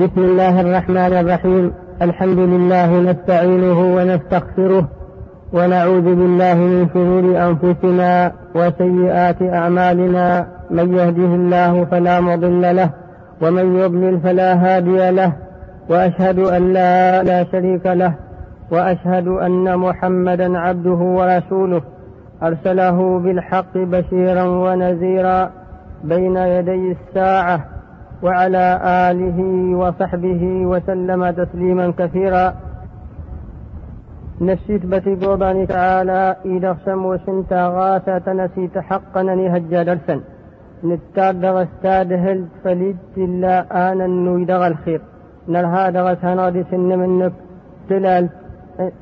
[0.00, 1.72] بسم الله الرحمن الرحيم.
[2.02, 4.88] الحمد لله نستعينه ونستغفره
[5.52, 10.46] ونعوذ بالله من شرور أنفسنا وسيئات أعمالنا.
[10.70, 12.90] من يهده الله فلا مضل له
[13.42, 15.32] ومن يضلل فلا هادي له
[15.90, 18.14] وأشهد أن لا لا شريك له
[18.70, 21.82] وأشهد أن محمدا عبده ورسوله.
[22.42, 25.50] أرسله بالحق بشيرا ونذيرا
[26.04, 27.69] بين يدي الساعة.
[28.22, 28.66] وعلى
[29.10, 29.38] آله
[29.82, 32.54] وصحبه وسلم تسليما كثيرا.
[34.40, 40.20] نسيت بتي قوباني تعالى إذا وسنتا غاثة تنسيت حقا نهجا درسا
[40.84, 43.54] نتاد دغ استاد هل فليد إلا
[43.92, 45.00] آنا نويدغ الخير.
[45.48, 47.32] نرها دغ سنادي سن منك
[47.88, 48.28] تلال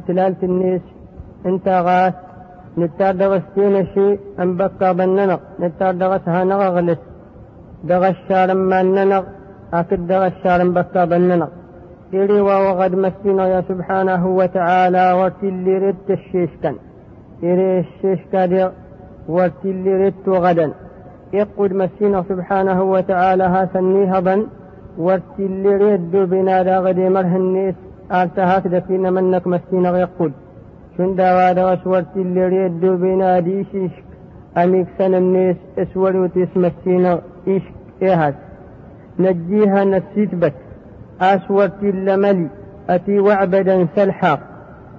[0.07, 0.83] تلال النيس
[1.47, 2.15] انت غاث.
[2.79, 5.41] نتاد دغ استين شيء انبكا بننق.
[5.61, 7.01] نتاد دغ سهنغ غلس.
[7.85, 9.23] ما ننغ
[9.75, 11.49] أكد دغ الشارم بكا بننغ
[12.15, 16.75] إلي وغد مسينا يا سبحانه وتعالى ورتلي رد الشيشكن.
[17.43, 18.69] إلي الشيشكا دي
[19.29, 20.73] ورتلي رد غدا
[21.33, 24.47] يقود مسينا سبحانه وتعالى ها سنيها بن
[24.99, 27.75] ورتلي رد بنا دا غدي النيس
[28.13, 30.33] آلتهاك دفين منك مسينا يقود.
[30.97, 34.05] شن دا دغش ورتلي رد بنا دي شيشك.
[34.57, 37.21] أميك سن النيس اسود وتيس مسينا
[38.03, 38.35] إيهات
[39.19, 40.55] نجيها نسيت بك.
[41.21, 42.49] أسورت اللملي.
[42.91, 44.41] أتي وعبدا سلحاق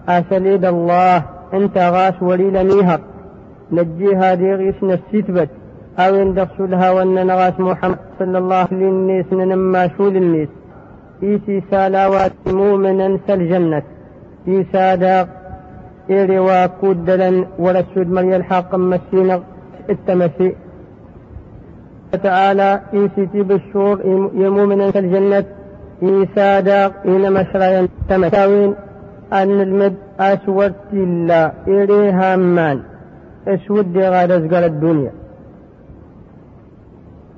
[0.10, 1.24] أسليد الله.
[1.54, 3.00] أنت غاس ولي لميهر
[3.72, 5.50] نجيها ديغيس نسيت بك.
[6.00, 10.50] أو اندقص لها وأن نغاس محمد صلى الله عليه للنيس ننما شو للنيس
[11.24, 13.84] إيسي سالاوات مؤمنا سالجنة
[14.48, 15.28] إيسا داق
[16.10, 19.44] إيري وكودلا ولا السود مريا الحاق مسينا
[19.90, 20.56] التمسي
[22.18, 24.02] تعالى إيسيتي بالشور
[24.34, 25.46] يمومنا في الجنة.
[26.04, 28.76] إيسا داق إن مشريا تمساوين
[29.34, 32.82] أن المد أسود إلا إلي هامان
[33.48, 35.12] أسود غير أزقر الدنيا.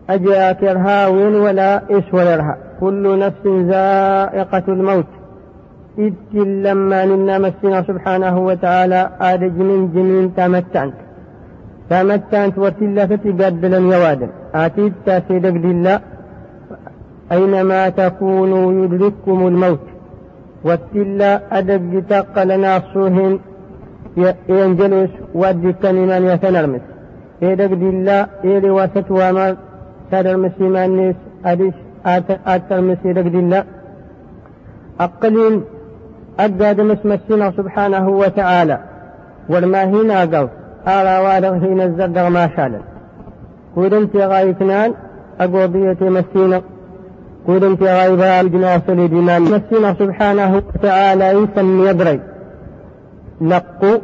[0.09, 0.63] أجاك
[1.13, 5.05] وين ولا إسولرها كل نفس ذائقة الموت.
[5.97, 9.09] إذ لما ننا مسنا سبحانه وتعالى.
[9.21, 10.93] آدج من جنين تمتعنت
[13.09, 16.01] فتقبلا يوادا آتيت تاسيدك دلا
[17.31, 19.79] أينما تكونوا يدرككم الموت
[20.63, 23.39] والتلا أدق تقل صوهن
[24.49, 26.81] ينجلس ودك من يتنرمس
[27.43, 29.57] إيدك دلا إيري واسط وما
[30.11, 31.15] تدرمس من نيس
[31.45, 31.73] أدش
[32.47, 33.63] أترمس إيدك دلا
[34.99, 35.63] أقلين
[36.39, 38.77] أدى دمس مسنا سبحانه وتعالى
[39.49, 40.25] والما هنا
[40.87, 42.79] أرى وادغ هنا الزدغ ما شالا.
[43.75, 44.93] كودنت غاي كنان
[45.39, 46.61] أقوضية مسينا.
[47.45, 52.19] كودنت غاي بال جناس لدمان مسينا سبحانه وتعالى يسمي يدري.
[53.41, 53.97] نقو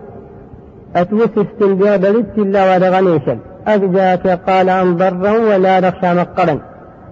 [0.96, 3.38] أتوس استنبيا بلت إلا ودغنيشا
[3.68, 6.60] أفجاك قال أن ضرا ولا نخشى مقرا.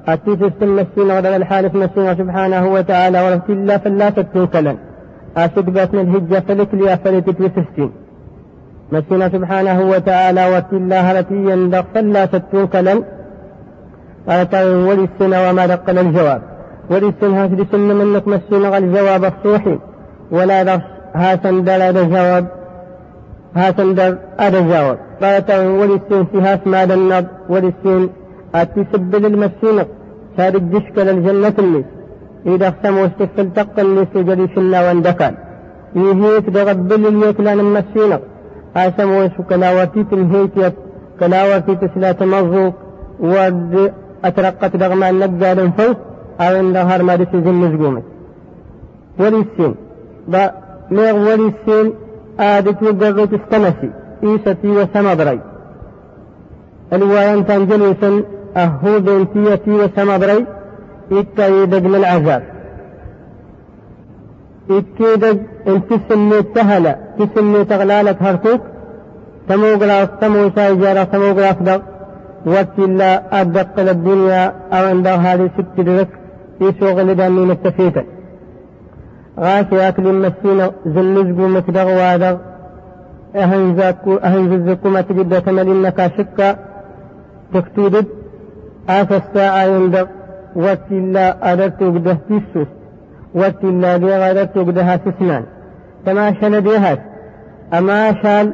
[0.09, 4.75] استن مسينا ودغ الحالف مسينا سبحانه وتعالى ورفت الله فلا تتوكلا
[5.37, 7.89] أسدبت من الهجة فلك لي فلتتوس استن.
[8.91, 12.95] مسنا سبحانه وتعالى وكلا هرتيا دخلنا ستوكلا
[14.29, 16.41] قال ولسنا وما دقل الجواب.
[16.91, 19.77] ولسنا هاتي سن منك مسنا الجواب الصوحي.
[20.31, 20.81] ولا دخ
[21.15, 22.45] هاتن دل هذا الجواب
[23.55, 28.09] هاتن دل هذا الجواب قال ولسن في هاس ما دنب ولسن
[28.55, 29.77] أتسبل المسين
[30.37, 31.83] صار الدشك للجنة اللي.
[32.45, 35.33] إذا اختم واستفل تقل لسجل شلا واندكال
[35.95, 38.21] يهيت دغبل اليكلان المسينق
[38.77, 40.73] آسم ويسو كلاوتي تنهيت
[41.19, 42.73] كلاوتي تسلا تمزوك
[43.19, 43.91] ود
[44.25, 45.97] أترقت دغما نبدا فوق
[46.41, 48.03] أو إن ظهر ما دس زن نزقومي
[49.19, 49.75] وليسين
[50.27, 50.51] با
[50.91, 51.93] ميغ وليسين
[52.39, 53.89] آدت وقرر تستمسي
[54.23, 55.39] إيستي وسمبري
[56.93, 58.23] الوايان تنجلوسا
[58.57, 60.45] أهو بنتيتي وسمبري
[61.11, 62.43] إتا يدق من العذاب
[64.69, 68.61] إكيدج إن تسمي تهلا تسمي تغلالة هرتوك
[69.49, 71.81] تمو غلاف تمو سايجارة تمو غلاف دق
[72.45, 76.07] وكلا أدق الدنيا أو عند هذه ست درك
[76.61, 78.03] يسوغ غلدان من التفيتا
[79.39, 82.35] غاشي أكل مسينا زلزقو مكدغ وادغ
[83.35, 86.49] أهنزاكو أهنززكو ما تجد تمل إنك شكا
[87.53, 88.05] تكتودد
[88.89, 90.07] آسى الساعة يندغ
[90.55, 92.67] وكلا أدرتو قده تسوس
[93.35, 95.43] وكلا دي غادرتو قدها سسنان
[96.05, 96.99] كما شل ديهات
[97.73, 98.53] أما شال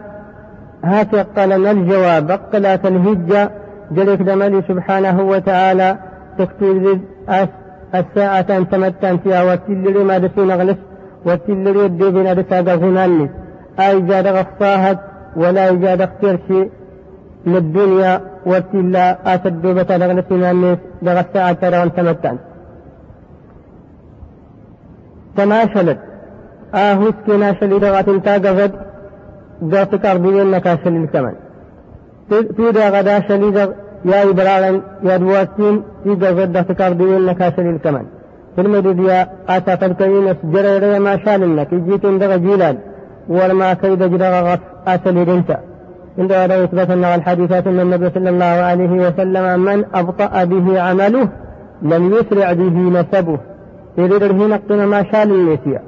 [0.83, 3.51] هات قلنا الجواب؟ قلات الهجة
[3.91, 5.97] جلك دملي سبحانه وتعالى
[6.37, 7.49] تكتب أس
[7.95, 10.77] الساعة تمتن فيها والتلري ما دسين أغلس
[11.25, 13.29] والتلري الدبن أدسا غناني
[13.79, 14.99] أي جاد غفاهت
[15.35, 16.69] ولا يجاد اختير شيء
[17.45, 22.37] للدنيا والتلا أسد دوبة لغلسين الناس دغ الساعة ترى تمتن.
[25.37, 25.99] تماشلت
[26.75, 28.71] آهوس كناشل إذا غاتن تاقفت
[29.63, 31.33] ذات كاربيين نكاشل الكمن
[32.57, 33.69] تودى غدا شليدغ
[34.05, 38.05] يا إبراغن يا دواتين تيجا غدا تكاردين نكاشل الكمن
[38.55, 42.77] في المدودية آتا فالكريم جرى ما شال لك جيتين دغ جيلان
[43.29, 45.57] ولما كيد جرى غف آسل رنتا
[46.19, 51.27] عند هذا يثبت أن الحديثات من النبي صلى الله عليه وسلم من أبطأ به عمله
[51.81, 53.39] لم يسرع به نسبه.
[53.97, 55.81] يريد هنا ما شال النسيا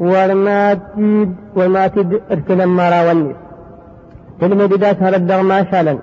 [0.00, 3.34] ولما تيد وما تد اركنا ما راوني
[4.42, 5.98] المددات هردغ ما شالا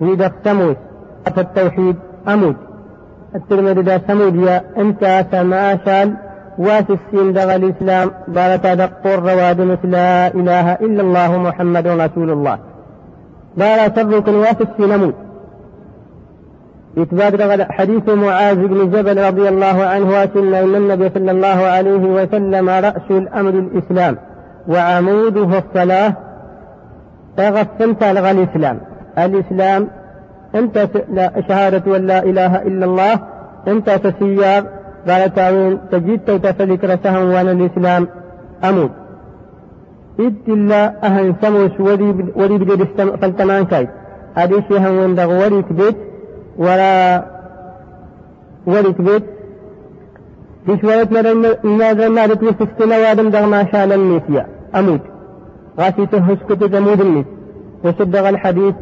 [0.00, 0.76] يدغ ثمود
[1.38, 1.96] التوحيد
[2.28, 2.56] أمود
[3.34, 6.16] الترمذي دا ثمود يا انت سما شال
[6.58, 12.58] واس السين دغ الإسلام بارت دقور رواد مثل لا إله إلا الله محمد رسول الله
[13.56, 15.14] بارا سرك واس السين أمود
[16.98, 22.68] إثبات حديث معاذ بن جبل رضي الله عنه واسن أن النبي صلى الله عليه وسلم
[22.68, 24.16] رأس الأمر الإسلام
[24.68, 26.16] وعموده الصلاة
[27.36, 28.80] تغفلت لغى الإسلام.
[29.18, 29.88] الإسلام
[30.54, 30.88] أنت
[31.48, 33.20] شهادة أن لا إله إلا الله
[33.68, 34.64] أنت تسيار
[35.08, 38.08] قال تعوين تجد تفلك رسهم وأنا الإسلام
[38.64, 38.90] أموت.
[40.18, 41.80] إذ إلا أهن سموس
[42.36, 42.84] ولي بدي
[43.20, 43.88] فالتمان كاي
[44.34, 45.96] هذه شيء وين دغ ولي تبيت
[46.58, 47.24] ولا
[51.64, 55.00] ماذا ما لتوسستنا وادم دغ ما شاء الميسيا أموت
[55.80, 57.24] غاسي تهسكت تمود النس
[57.84, 58.74] وصدق الحديث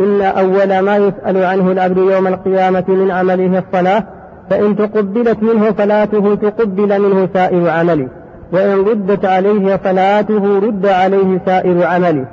[0.00, 4.04] إن أول ما يسأل عنه العبد يوم القيامة من عمله الصلاة.
[4.50, 8.08] فإن تقبلت منه صلاته تقبل منه سائر عمله.
[8.52, 12.26] وإن ردت عليه صلاته رد عليه سائر عمله.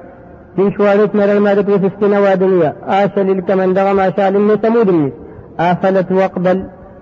[0.56, 5.12] في شوارت مر المادة في السنة دنيا آشل الكمن دغم آشال الناس مودني
[5.60, 6.58] آفلت واقبل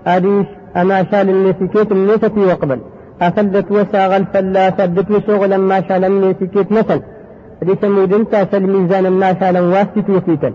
[0.06, 0.46] أديش
[0.76, 2.78] أما شال الناس كيت الناس في واقبل
[3.22, 7.00] أفلت وساغ الفلا سدت وشغلا ما شال الناس كيت مثل
[7.62, 10.50] لسمود تاسل ميزان ما شالا واست وفيتا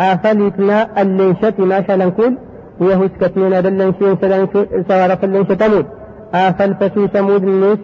[0.00, 2.34] آفلتنا الليشة ما شالا كل.
[2.80, 4.44] ويهوس كتمنا دلن شين سلان
[4.88, 5.86] سوار فلن شتمود
[6.34, 7.78] آفل فسو سمود الناس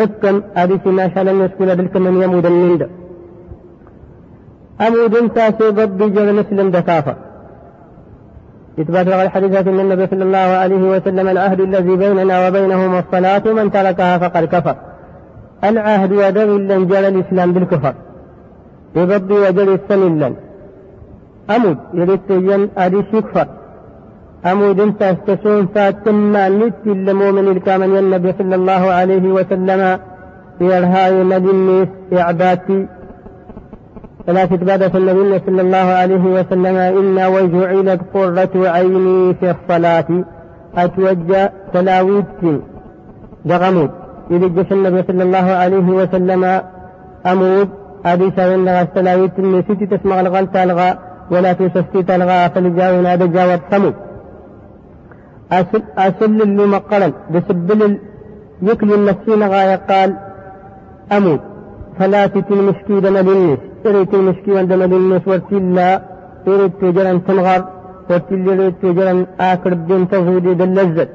[0.00, 2.82] ركن أديس ما شالا الناس كل دلكم من يمود النند
[4.86, 7.14] أمود تاسي ضد جل مسلم دكافة
[8.80, 14.18] إثبات الحديثات من النبي صلى الله عليه وسلم العهد الذي بيننا وبينهم الصلاة من تركها
[14.18, 14.76] فقد كفر.
[15.64, 17.94] العهد ودم لن جل الإسلام بالكفر.
[18.96, 20.32] يبضي وجل السملا
[21.56, 23.46] أمود يريد أدي شكفر.
[24.46, 29.98] أمود انت استسون فاتما نت المؤمن الكامل النبي صلى الله عليه وسلم.
[30.60, 32.86] يرهاي مدني إعباتي
[34.26, 40.24] فلا تتبادى النبي صلى الله عليه وسلم إن وجعلت قرة عيني في الصلاة.
[40.76, 42.60] أتوجه تلاويتي
[43.44, 43.90] دغمود
[44.30, 46.60] يدجش النبي صلى الله عليه وسلم
[47.26, 47.68] أمود
[48.06, 49.32] أبي سوين لغا استلاويت
[49.64, 50.98] ستي تسمع الغل تلغى
[51.30, 53.94] ولا تسستي تلغى فلجاوين هذا جاوت ثمود.
[55.52, 57.98] أسل, أسل اللي مقلا بسبل
[58.62, 60.16] يكلي النفسين غاية قال
[61.16, 61.40] أمود
[61.98, 66.02] فلا تتي المشكي دم للنس إريت المشكي وندم للنس ورتلا
[66.48, 67.64] إريت تجرا تنغر
[68.32, 71.08] إريت تجرا آكر الدين تزودي باللذة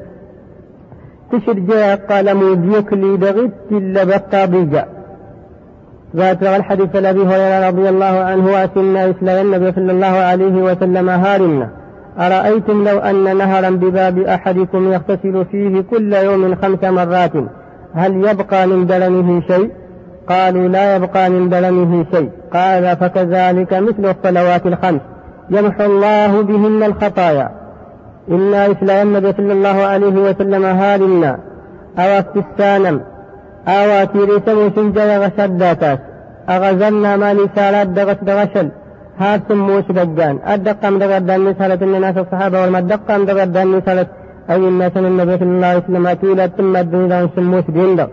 [1.31, 4.85] تشر جاء قال موديك لي بغيت إلا بقى بيجا.
[6.15, 11.69] ذات الحديث الذي هريرة رضي الله عنه وأتنا إسلام النبي صلى الله عليه وسلم هارنا
[12.19, 17.31] أرأيتم لو أن نهرا بباب أحدكم يغتسل فيه كل يوم خمس مرات؟
[17.93, 19.71] هل يبقى من دلمه شيء؟
[20.29, 22.29] قالوا لا يبقى من دلمه شيء.
[22.53, 25.01] قال فكذلك مثل الصلوات الخمس.
[25.49, 27.49] يمحو الله بهن الخطايا.
[28.31, 31.39] إنا إسلام النبي صلى الله عليه وسلم هالنا
[31.99, 33.01] أو استسانا
[33.67, 35.99] أو تيريسم سنجا غشداتاس
[36.49, 38.67] أغزلنا ما نسالات دغت دغشل
[39.19, 44.07] هاد سموش دجان الدقام دغت دان نسالة الناس الصحابة والما الدقام دغت دان نسالة
[44.49, 48.09] أي الناس النبي صلى الله عليه وسلم تولى ثم الدنيا سموش ديندر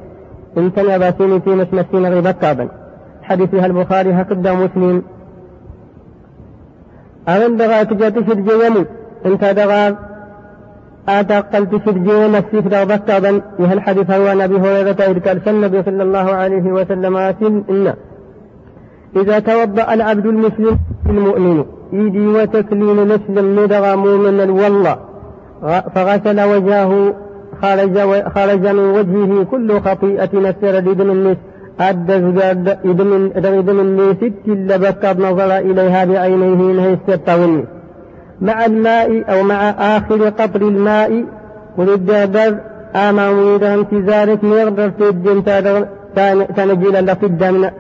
[0.56, 2.68] انت يا باسيني في مسمسين غيبك
[3.23, 5.02] حديث البخاري هكذا مسلم.
[7.28, 8.84] أمن دغا تجاتي الجيمي
[9.26, 9.96] انت دغا
[11.08, 16.02] آتا قلت سرجي نفسي في بكابا وهل حديث هو نبي هريرة إذ كان النبي صلى
[16.02, 17.94] الله عليه وسلم إن.
[19.16, 24.96] إذا توضأ العبد المسلم المؤمن إيدي وتكليم مسلم ندغى مؤمنا والله
[25.94, 27.14] فغسل وجهه
[27.62, 31.37] خرج, خرج من وجهه كل خطيئة نسر دم النس.
[31.80, 32.18] أدى
[33.62, 37.64] دم النس ست لبكت نظر إليها بعينيه إنها استطاوني
[38.40, 41.25] مع الماء أو مع آخر قطر الماء
[41.78, 42.58] وللدابر
[42.96, 45.44] آما ويدا انتزارك ميغدر تجن
[46.56, 47.70] تنجيل لفد من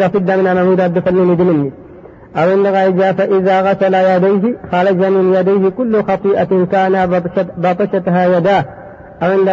[0.00, 1.72] لفد من أمامه دفلني دمني
[2.36, 2.66] أو إن
[3.12, 7.22] فإذا غسل يديه خرج من يديه كل خطيئة كان
[7.56, 8.64] بطشتها يداه.
[9.22, 9.48] أو إن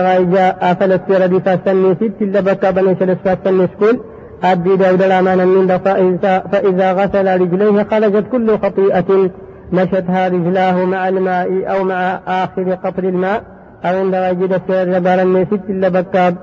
[0.62, 4.00] أفلت سيردي فاستني ست لبكى بني شلس فاستني سكول.
[4.44, 9.30] أبدي داود الأمان من فإذا, غسل رجليه خرجت كل خطيئة
[9.72, 13.44] مشتها رجلاه مع الماء أو مع آخر قطر الماء.
[13.86, 16.36] أو عند وجد سير بارني ست لبكاب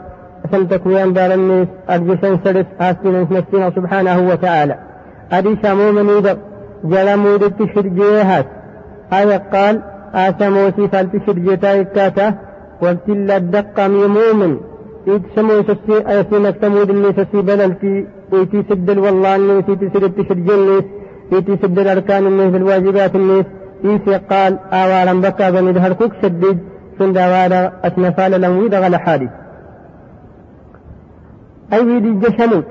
[0.52, 3.26] سلتكويان بارني أرجشن سلس آسين
[3.76, 4.89] سبحانه وتعالى.
[5.32, 6.36] أدي شامو من يدر
[6.84, 8.46] جلمو دت شرجيهات
[9.12, 9.82] أي قال
[10.14, 12.26] آسموسي فالتشرجيتا إكاتا
[12.82, 14.52] وابتل الدقة ميمومن
[15.08, 20.60] إيد سمو سسي أيسينك تمود اللي سسي بللتي إيتي سدل والله إني سيتي سدل تشرجين
[21.32, 23.46] إيتي سدل أركان الناس بالواجبات الناس
[23.84, 26.58] إيسي قال آوالا بكا بني دهر كوك شديد
[26.98, 29.30] سن دوادا أتنفال لم ويدغ لحادث
[31.72, 32.64] أي ويدي جشموت؟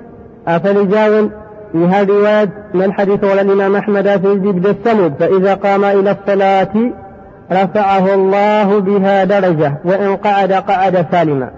[0.47, 1.31] أفلجاون
[1.71, 6.73] في هذه الرواية من الحديث ولا الإمام أحمد في جبد السمود فإذا قام إلى الصلاة
[7.51, 11.49] رفعه الله بها درجة وإن قعد قعد سالما.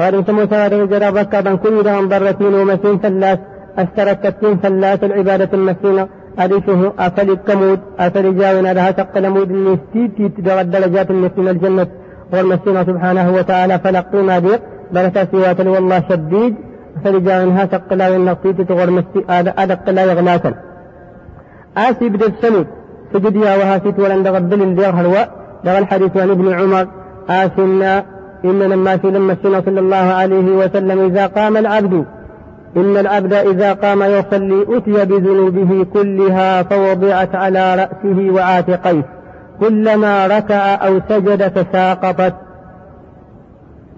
[0.00, 3.38] قال سمو سواد جرى بكا كل دهم ضرتين ومسين ثلاث
[3.78, 6.08] أشتركتين ثلاث العبادة المسينة
[6.40, 11.86] أريشه أفل كمود أفل جاونا لها تقل مود النستيتي تدغى الدرجات من الجنة.
[12.32, 14.60] والمسينة سبحانه وتعالى فلقوا ما ديق
[14.92, 16.54] بل والله شديد.
[17.04, 20.54] فرجا منها تقلا والنقيت تغر مستي أدق لا يغلاكا
[21.76, 22.66] آسي بدل سمود
[23.12, 25.26] سجد يا وهاسيت ولن دغبل الدير هلوى.
[25.64, 26.86] دغ الحديث عن ابن عمر
[27.28, 28.04] آسنا
[28.44, 32.04] إن لما في لما صلى الله عليه وسلم إذا قام العبد.
[32.76, 39.02] إن العبد إذا قام يصلي أتي بذنوبه كلها فوضعت على رأسه وعاتقيه.
[39.60, 42.34] كلما ركع أو سجد تساقطت.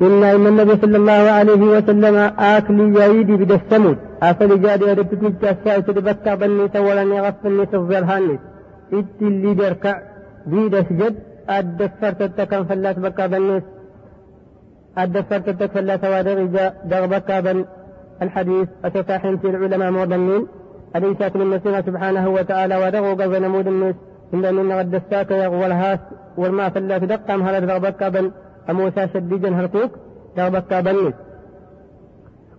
[0.03, 5.45] إن إن النبي صلى الله عليه وسلم آكل يريد بدا السمود أفل جاد يرد تلك
[5.55, 8.39] الشاي تدبكى بني تولا يغفلني تفضل هاني.
[8.93, 9.97] إت اللي بركع
[10.47, 11.15] بيد سجد
[11.49, 13.63] أدفر تتكن فلا تبكى بني.
[14.99, 16.39] أدفر تتك فلا توادر
[16.91, 17.65] دغ بكى بن
[18.23, 18.69] الحديث.
[18.85, 20.47] أتفاحن في العلماء مودنين.
[20.97, 23.67] أليس من النسينا سبحانه وتعالى ودغوا قبل نمود
[24.35, 25.99] إن من غد الساك يغولهاس
[26.37, 28.31] والما فلا تدقم هذا دغ بكى بن
[28.71, 29.91] أموسى شديدا هرقوك
[30.37, 31.15] تغبك بنيت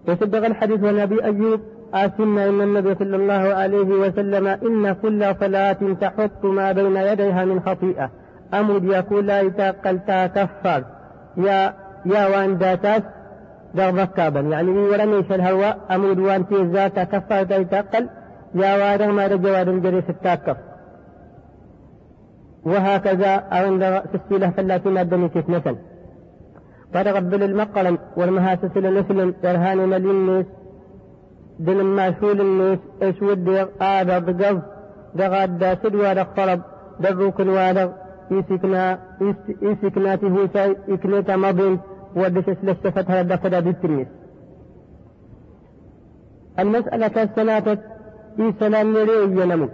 [0.08, 1.60] وصدق الحديث عن أبي أيوب
[1.94, 7.60] آسنا إن النبي صلى الله عليه وسلم إن كل صلاة تحط ما بين يديها من
[7.60, 8.10] خطيئة.
[8.54, 10.84] أمد يقول لا يتقل كفر
[11.38, 11.74] يا
[12.06, 13.02] يا وان داتاس
[13.74, 18.10] دغبك كابا يعني ولم يشل الهواء أمود وان ذات كفر تيتقل
[18.56, 20.58] يا وادغ ما رجواد الجريس التاكف
[22.66, 25.76] وهكذا عند تسجيله ثلاثين الدنيا مثل
[26.94, 30.46] فتقبل المقلم والمهاسس لنسلم درهان ملينيس
[31.60, 34.62] دن ماشول النيس اسود آدر دقف
[35.16, 36.62] دغاد دا سدوا دخرب
[37.00, 37.94] دروك الوادر
[38.32, 39.00] يسكنا
[39.62, 41.80] يسكناته ساي إكنيتا مبين
[42.16, 44.08] ودش لستفتها دفدا بالتنيس
[46.60, 47.78] المسألة السنة
[48.38, 49.70] في سلام نريه ينمو.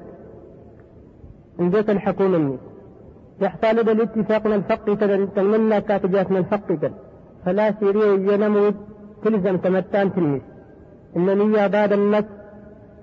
[1.59, 2.59] عندك الحكومة النيس.
[3.41, 4.95] يحصل بالاتفاق الفقي
[5.35, 6.91] تنمنا كاتجات من الفقي
[7.45, 8.75] فلا سيري ينمود
[9.23, 10.41] تلزم تمتان تلميذ.
[11.17, 12.25] إنني بعد النس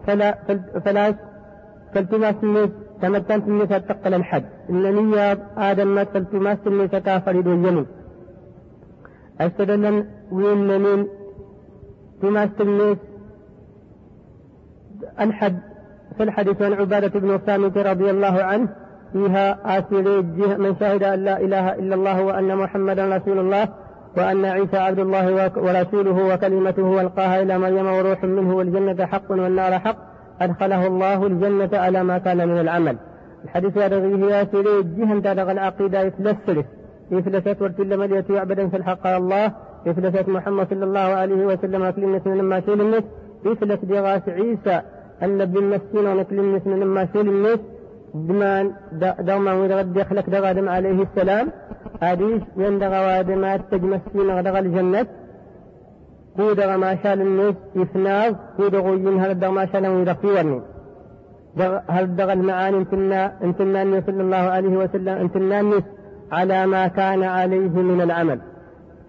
[0.07, 0.39] فلا
[0.85, 1.15] فلا
[1.95, 2.71] فالتماس الناس
[3.03, 4.45] تمتان تلميذ تقل الحد.
[4.71, 7.87] إنني آدم ما فالتماس الناس كافر يمن
[9.41, 11.07] أستدلن وين من
[12.23, 12.97] تماس الناس
[15.21, 15.59] الحد
[16.17, 18.69] في الحديث عن عبادة بن صامت رضي الله عنه
[19.13, 20.23] فيها آسري
[20.63, 23.69] من شهد أن لا إله إلا الله وأن محمدا رسول الله
[24.17, 29.97] وأن عيسى عبد الله ورسوله وكلمته ألقاها إلى مريم وروح منه والجنة حق والنار حق
[30.41, 32.97] أدخله الله الجنة على ما كان من العمل.
[33.45, 36.67] الحديث هذا هي سيري جهن تدغ العقيدة يفلسلس
[37.11, 39.53] يفلست ورتل مليت يعبدا في الحق الله.
[39.87, 43.05] يفلست محمد صلى الله عليه وسلم كلمة لما الناس.
[43.45, 44.83] يفلس بغاس عيسى
[45.23, 47.59] النبي المسكين ونكلم لما الناس.
[48.15, 48.73] دمان
[49.21, 51.49] دوما ودغد يخلق دغادم عليه السلام.
[52.03, 55.07] حديث يندغ وادمات تجمسين غدغ الجنة.
[56.37, 60.61] كودغ ما شاء الناس يفناغ كودغ هل هل ما شاء ويدخيرني
[61.89, 65.83] هل دغ المعاني انتنا انتنا النبي صلى الله عليه وسلم انتنا الناس
[66.33, 68.41] على ما كان عليه من العمل.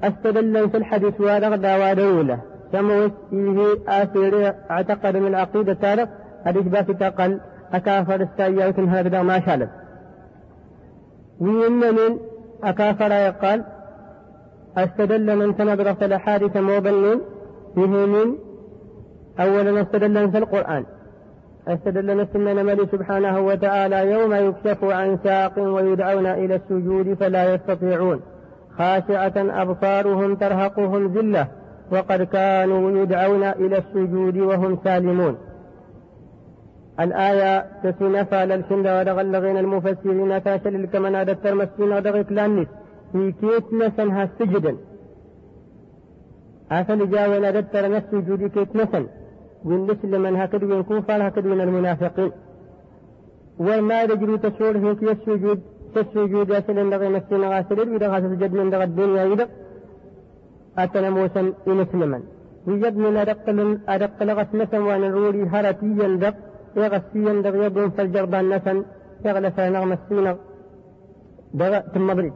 [0.04, 2.40] استدل في الحديث ورغدا ودولة
[2.72, 6.10] سموت إيه آثير أعتقد من العقيدة تارق
[6.46, 6.90] حديث باس
[7.74, 9.70] أكافر السيئة هذا ما شالت
[11.40, 12.18] وين من
[12.64, 13.64] أكافر يقال
[14.78, 17.22] أستدل من في الأحاديث موبل
[17.76, 18.36] فيه من
[19.40, 20.86] أولا أستدل في القرآن.
[21.68, 28.22] أستدل نسلنا ملي سبحانه وتعالى يوم يكشف عن ساق ويدعون إلى السجود فلا يستطيعون.
[28.78, 31.48] خاشعة أبصارهم ترهقهم ذلة
[31.92, 35.38] وقد كانوا يدعون إلى السجود وهم سالمون.
[37.00, 42.68] الآية تسنفى للشند ودغلغين المفسرين تاشل الكمن هذا الترمسين ودغيك لانس
[43.12, 44.78] في كيت نسنها سجدا
[46.72, 49.06] أفل جاونا دتر السجود كيت نسن.
[49.66, 52.32] وين من هكذا وين كوفا هكذا وين المنافقين.
[53.60, 55.60] وما يجري تشعر هيك السجود
[55.98, 59.48] السجود يسل دغي مسين غاسل غاسل سجد من دغ الدنيا إذا.
[60.78, 62.20] أتنا موسى إنسلما
[62.68, 63.48] وجد من أدق
[63.94, 66.36] أدق لغس نسن وأن الروري هرتي يندق.
[66.76, 68.84] يغسي دغ يبون فالجربان نسن
[69.26, 70.36] يغلس نغم السينغ
[71.94, 72.34] ثم بريد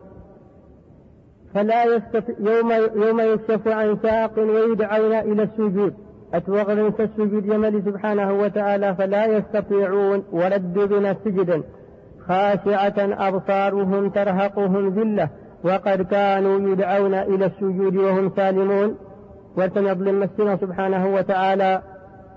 [1.53, 5.93] فلا يستطيع يوم يوم يكشف عن ساق ويدعون إلى السجود.
[6.33, 11.63] أتوغل السجود يمل سبحانه وتعالى فلا يستطيعون وردوا بنا سجدا.
[12.27, 15.29] خاشعة أبصارهم ترهقهم ذلة
[15.63, 18.95] وقد كانوا يدعون إلى السجود وهم سالمون.
[19.57, 21.81] ولتن يظلم مسنا سبحانه وتعالى.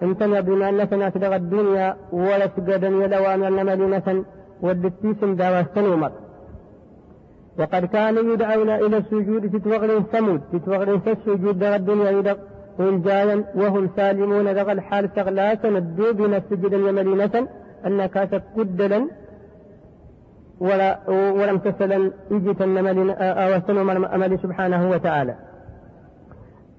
[0.03, 4.25] امتنع بما أننا تدغى الدنيا ولا سجدا يلوى من مدينة
[4.63, 6.13] والدتيس داوى السنومر.
[7.59, 12.37] وقد كانوا يدعون إلى السجود تتوغل سمود تتوغل السجود دغى الدنيا يدغ
[12.81, 17.49] إنجايا وهم سالمون دغى الحال تغلاسا الدوب السجد يملينة
[17.87, 19.09] أنك تقدلا
[20.61, 25.35] ولا ولم تسلا إجت النمل أو سنم الأمل سبحانه وتعالى.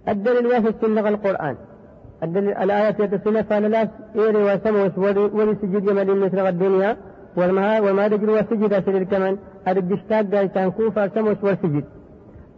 [0.07, 1.55] الدليل واحد سنة القرآن.
[1.55, 1.70] الدليل
[2.23, 4.97] الآية يتسنى فلا إيري وسموس
[5.37, 6.97] ولسجد يمل مثل الدنيا
[7.37, 11.83] وما وما دجل وسجد أسل كمان الدشتاق دا كان كوفا سموس والسجد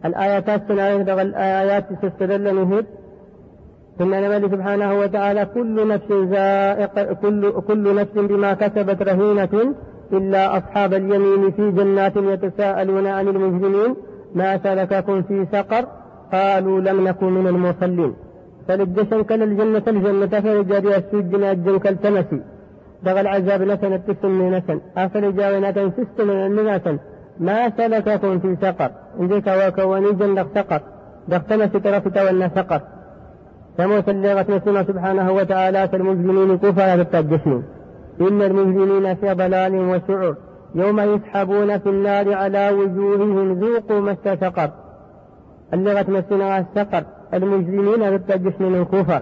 [0.06, 2.86] الآيات السنة الآيات تستدل نهيب
[4.00, 9.74] ثم نمل سبحانه وتعالى كل نفس زائق كل كل نفس بما كسبت رهينة
[10.14, 13.96] إلا أصحاب اليمين في جنات يتساءلون عن المجرمين.
[14.36, 15.86] ما سلككم في سقر؟
[16.34, 18.14] قالوا لم نكن من المصلين.
[18.68, 22.40] فلجشن كل الجنة الجنة فرجاري السجن الجن كالتمسي
[23.04, 26.98] دغ العذاب نسن التسن نسن أفرجا ونتن سست من النسن
[27.40, 28.92] ما سلككم في سقر.
[29.22, 30.82] إذك وكوني جن سقر
[31.28, 32.82] دختمس ترفت ولا سقر
[33.78, 34.46] فموت اللي
[34.88, 37.64] سبحانه وتعالى فالمجرمين كفر بالتجسمين
[38.22, 40.36] إن المجرمين في ضلال وسعر
[40.76, 44.70] يوم يسحبون في النار على وجوههم ذوقوا مس سقر.
[45.74, 49.22] اللغة مسنا السقر المجرمين بالتجسم من كفر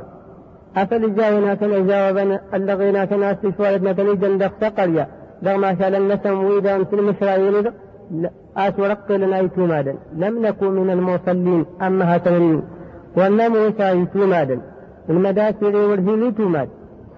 [0.77, 5.05] أفل جاونا كان جاوبا اللغينا كان استشوالتنا كان جندق سقر
[5.43, 7.71] دغ ما شاء النسم ويدا في المشرايين
[8.57, 12.61] آس ورق لنا يتومادا لم نكن من المصلين أما هاتمرين
[13.17, 14.61] والنمو سايتومادا
[15.09, 16.69] المداسر والهيلي توماد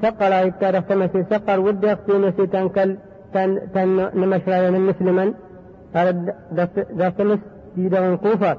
[0.01, 2.89] سقر يكتر سمسي سقر ودي أختي تنكل
[3.33, 5.33] تن تن نمشرا من مسلما
[5.95, 6.11] هذا
[6.99, 7.39] دفتمس
[7.75, 8.57] ديدا كوفر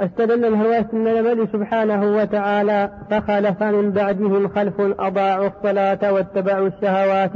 [0.00, 7.32] استدل الهواس الملك سبحانه وتعالى فخلف من بعدهم خلف أضاعوا الصلاة واتبعوا الشهوات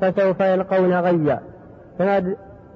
[0.00, 1.40] فسوف يلقون غيا.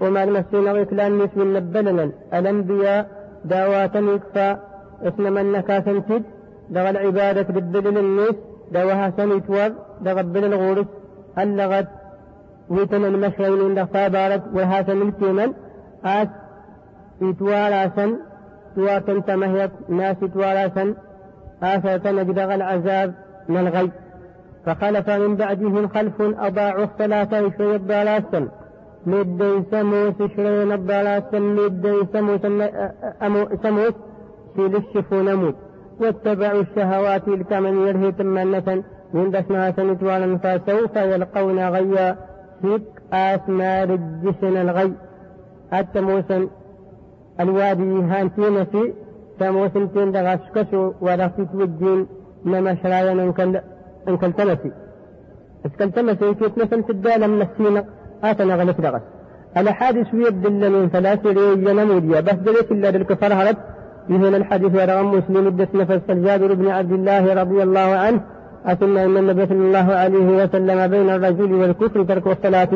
[0.01, 3.07] وما المسلمين غير نسم نبلنا الأنبياء
[3.45, 4.57] دعوات يكفى
[5.03, 6.23] اسم من نكاسا تد
[6.71, 8.37] دغ العبادة بالدليل النيس
[8.73, 10.87] دوها سنتور دغ بل الغورس.
[11.39, 11.89] اللغت
[12.69, 15.53] ويتن المشرين دغ فابارت وها سنلتيمن
[16.05, 16.29] آس
[17.23, 18.17] يتوالا سن
[18.77, 20.95] تواتن تمهيت ناس يتوالا سن
[21.63, 23.15] آسة نجدغ العذاب
[23.49, 23.91] من الغي
[24.67, 28.49] فخلف من بعدهم خلف أضاعوا الصلاة شوية ضلاسا
[29.07, 32.41] مدين سموس شرين الضلاسا مدين سموس
[33.63, 33.95] سموس
[34.57, 35.55] شيل الشفو نموت
[36.01, 38.83] واتبعوا الشهوات الكمن يرهي تمنة
[39.15, 42.17] من دسنا سنتوالا فسوف يلقون غيا
[42.63, 42.83] سيك
[43.13, 44.93] آسمار الجسن الغي
[45.73, 46.49] التموسن
[47.40, 48.92] الوادي هانتين في
[49.40, 52.07] تموسن تين دغشكسو ورفت وجين
[52.44, 53.12] نما شرايا
[54.09, 54.70] انكل تمسي
[55.66, 57.85] اسكل تمسي كيف نسن تدالا من السينق
[58.25, 59.05] آتنا غلط دغس
[59.57, 63.57] الأحاديث يبدل من ثلاث ريجا نموديا بس دلت إلا بالكفر هرب.
[64.09, 68.20] مثل الحديث ورغم مسلم الدسم فسر جابر بن عبد الله رضي الله عنه.
[68.66, 72.73] أثم أن النبي صلى الله عليه وسلم بين الرجل والكفر ترك الصلاة.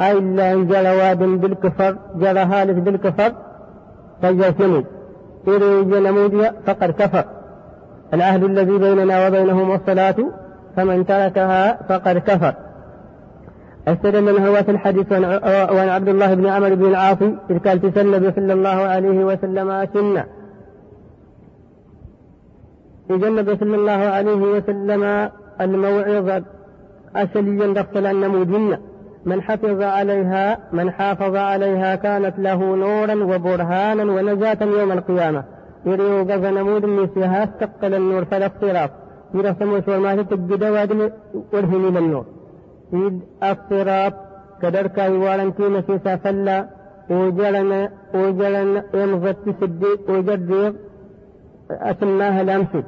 [0.00, 3.32] أي إلا إن جرى واد بالكفر جرى هالك بالكفر.
[4.22, 4.84] فجسمي
[5.48, 7.24] إذا نمودي فقد كفر.
[8.14, 10.16] العهد الذي بيننا وبينهم الصلاة
[10.76, 12.54] فمن تركها فقد كفر.
[13.88, 18.32] استدل من هو في الحديث وعن عبد الله بن عمرو بن العاص إذ قال تسلم
[18.36, 20.24] صلى الله عليه وسلم سنة
[23.10, 25.30] النبي صلى الله عليه وسلم
[25.60, 26.42] الموعظة
[27.16, 28.78] أسليا دخل النموذج.
[29.24, 35.44] من حفظ عليها من حافظ عليها كانت له نورا وبرهانا ونجاة يوم القيامة.
[35.86, 38.90] يريو قف نمود فيها استقل النور فلا اختلاف
[39.34, 41.10] يرى سموش وما تتجد وادم
[41.52, 42.24] ورهني للنور
[42.92, 43.14] إذ
[43.50, 44.14] الصراط
[44.62, 46.66] كدرك يوالا كيما سيسا فلا
[47.10, 50.72] وجلنا وجلنا يمضت تسدي وجدير
[51.70, 52.84] أسماها الأمسك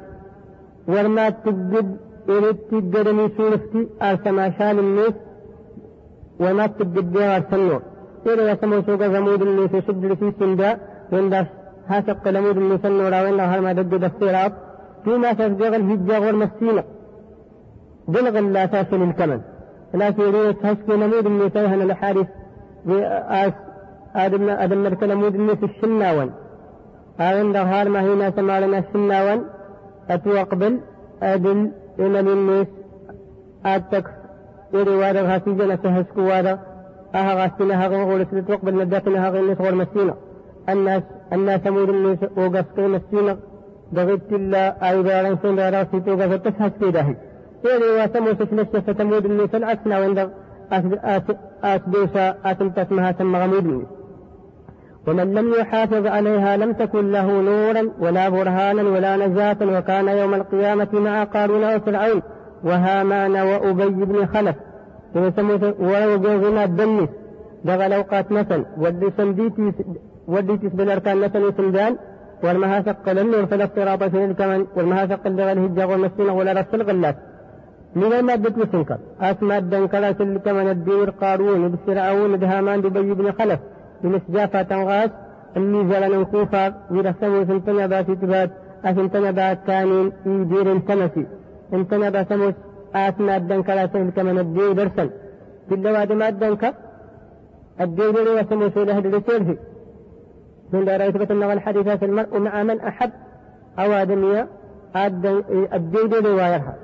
[0.87, 1.97] ورما تجد
[2.29, 5.13] إريد تجدني سولفتي أرسما شان الناس.
[6.39, 7.81] وما تجد ديار سنور
[8.25, 10.77] إذا يسمو سوق زمود اللي في شد في سندا
[11.11, 11.45] وإن
[11.87, 14.51] هاسق قلمود اللي سنورا وإن هرما دقد الصراط
[15.03, 16.83] فيما تسجغ الهجة والمسينة
[18.07, 19.41] دلغ لا تاسل الكمن
[19.93, 22.27] لكن يريد تهسكي نمود اللي تيهن الحارث
[24.15, 26.31] آدم آدم نمود اللي في الشناون
[27.19, 29.45] هذا هار ما هنا سمالنا الشناون
[30.09, 30.79] أتوقبل
[31.23, 32.67] أدل إلى الناس
[33.65, 34.22] أتك
[34.73, 36.59] إيري وارا غاسي جنا تهسكو وارا
[37.15, 40.15] أها غاسينا هغا غول سلت وقبل نداتنا هغا الناس غور مسينا
[40.69, 43.37] الناس الناس مود الناس وقفكي مسينا
[43.91, 47.15] دغيت الله أي دارا سن دارا سيتو قفت تسهسكي داهي
[47.65, 50.27] إيري واسمو سكنشة فتمود الناس الأسنا وندغ
[51.63, 53.91] أسدوسا أتمتت مها غمود الناس
[55.07, 60.87] ومن لم يحافظ عليها لم تكن له نورا ولا برهانا ولا نجاة وكان يوم القيامة
[60.93, 62.21] مع قارون وفرعون
[62.63, 64.55] وهامان وأبي بن خلف
[65.79, 67.09] ولو جوزنا الدنس
[67.65, 69.71] دغ الأوقات مثل ودي سنديتي
[70.27, 71.97] ودي تسبل أركان مثل سندان
[72.43, 77.15] والمها ثقل النور فلا افتراط في الكمن والمها ثقل دغ الهجة والمسكينة ولا رسل الغلات.
[77.95, 83.59] من المادة مسنكر أسمى الدنكرة الكمن الدير قارون بسرعون بهامان ببي بن خلف.
[84.03, 85.09] بمسجافة تنغاس
[85.57, 88.49] اللي زلنا كوفا ورسموا سنتنا بات تبات
[88.85, 91.25] أسنتنا بات كانين يدير تمسي
[92.09, 92.53] بسموس
[92.95, 95.09] آتنا الدنكا كمن الدين درسا
[95.69, 96.73] في اللواد ما الدنكا
[97.81, 99.57] الدين لي وسموس له درسيره
[100.73, 103.11] من دار يثبت أن الحديثات المرء مع من أحب.
[103.79, 104.47] أو آدمية
[105.73, 106.75] الدين روايتها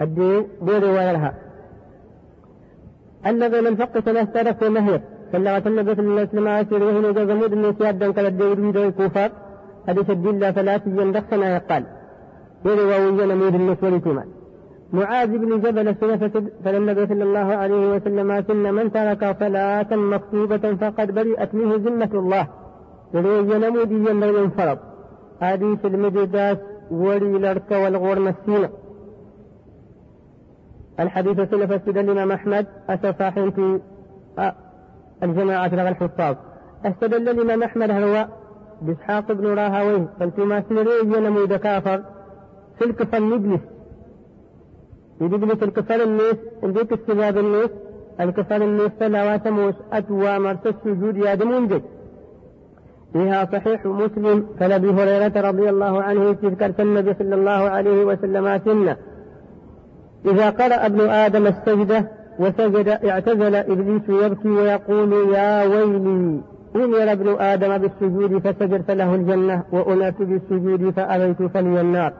[0.00, 1.34] الدين روايتها
[3.26, 5.00] الذي من فق ثلاث ترك ومهير
[5.32, 9.30] صلى النبي صلى الله عليه وسلم عاشر وهنا جزمود من سياد كلا الدور في كوفار.
[9.88, 11.84] حديث الدين فلا يندخنا يقال.
[12.64, 14.28] يروى نمود النسوة كمان
[14.92, 21.10] معاذ بن جبل سنة فالنبي صلى الله عليه وسلم سن من ترك صلاة مكتوبة فقد
[21.10, 22.46] برئت منه ذمة الله.
[23.14, 24.78] يروي نمود ينبغي انفرض
[25.40, 26.58] حديث المدداس
[26.90, 28.68] ولي الأرك والغور مسينة
[31.00, 33.80] الحديث سلف السيد الإمام أحمد أسفا حين
[35.22, 36.36] الجماعة لغى الحفاظ.
[36.84, 38.26] استدل الإمام أحمد هو
[38.82, 42.02] بإسحاق بن راهويه فالتما سنري نمود كافر
[42.78, 43.60] في الكفر نبلس
[45.20, 47.70] يجبلس الكفر الناس عندك استجاب الناس
[48.20, 51.82] الكفر الناس وسموس أتوى مرت السجود يا دمونجد
[53.12, 58.46] فيها صحيح مسلم فلابي هريرة رضي الله عنه تذكر النبي صلى الله عليه وسلم
[60.26, 66.40] إذا قرأ ابن آدم السجدة وسجد اعتزل إبليس يبكي ويقول يا ويلي
[66.76, 72.12] أمر ابن آدم بالسجود فسجد فله الجنة وأمرت بالسجود فأبيت فلي النار.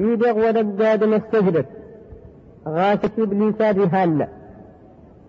[0.00, 1.66] يدغ ودق آدم استجدت
[2.68, 4.28] غاسك إبليس بهالة.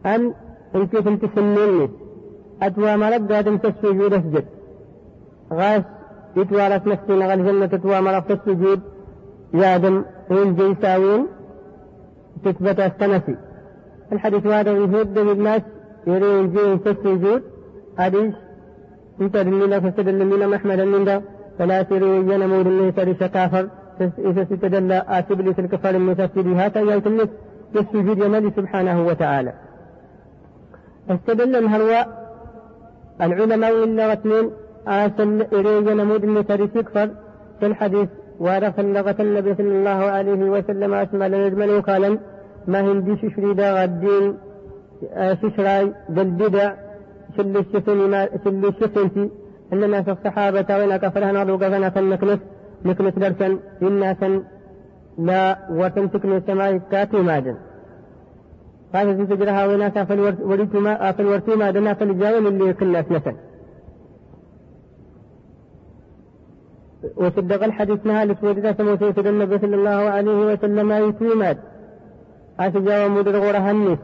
[0.05, 0.33] أن
[0.75, 1.89] إن كنت تسنني
[2.61, 4.45] أتوى مرد آدم تسجود اسجد
[5.53, 5.83] غاس
[6.37, 8.79] يتوارث نفسي نغى الجنة تتوى مرد السجود
[9.53, 11.27] يا آدم وين جيساوين.
[12.43, 13.35] تثبت استنسي
[14.11, 15.61] الحديث هذا يهد الناس
[16.07, 17.43] يرين جين تسجود
[17.97, 18.33] حديث
[19.21, 21.21] انت دلنا فسدل لنا محمد ده
[21.59, 23.67] فلا تري ينمو دلنا سريش كافر
[24.01, 27.29] إذا ستدل آتبلي في الكفار المتسجد هذا يتمس
[27.75, 29.53] يسجد يملي سبحانه وتعالى.
[31.09, 32.07] استدل الهرواء
[33.21, 34.51] العلماء إلا اثنين
[34.87, 37.09] آسل إري ينمو دلنا سريش كفر
[37.59, 38.09] في الحديث
[38.39, 42.19] وعرف اللغة النبي صلى الله عليه وسلم أسمى لنجمل وقالا
[42.67, 44.37] ما هندي ششري دا غدين
[45.13, 46.73] آه، ششراي بالبدع
[47.37, 48.23] شل الشفن ما
[48.69, 49.29] الشفن
[49.73, 52.39] أننا في الصحابة وإن كفرها نرو قفنا فنكنس
[52.85, 53.47] نكنس درسا
[53.81, 54.43] إنا سن
[55.17, 57.57] لا وتن تكنس سماء كاتي ماجن
[58.93, 63.35] قال في تجرها ويناك فالورتما فالورتما دنا فالجاول اللي كنا مثلا
[67.17, 69.01] وصدق الحديث نهال سودة سموت
[69.33, 71.57] النبي صلى الله عليه وسلم يتيمات
[72.59, 73.99] أتجاوى مدر غورة هنس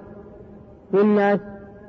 [0.93, 1.39] والناس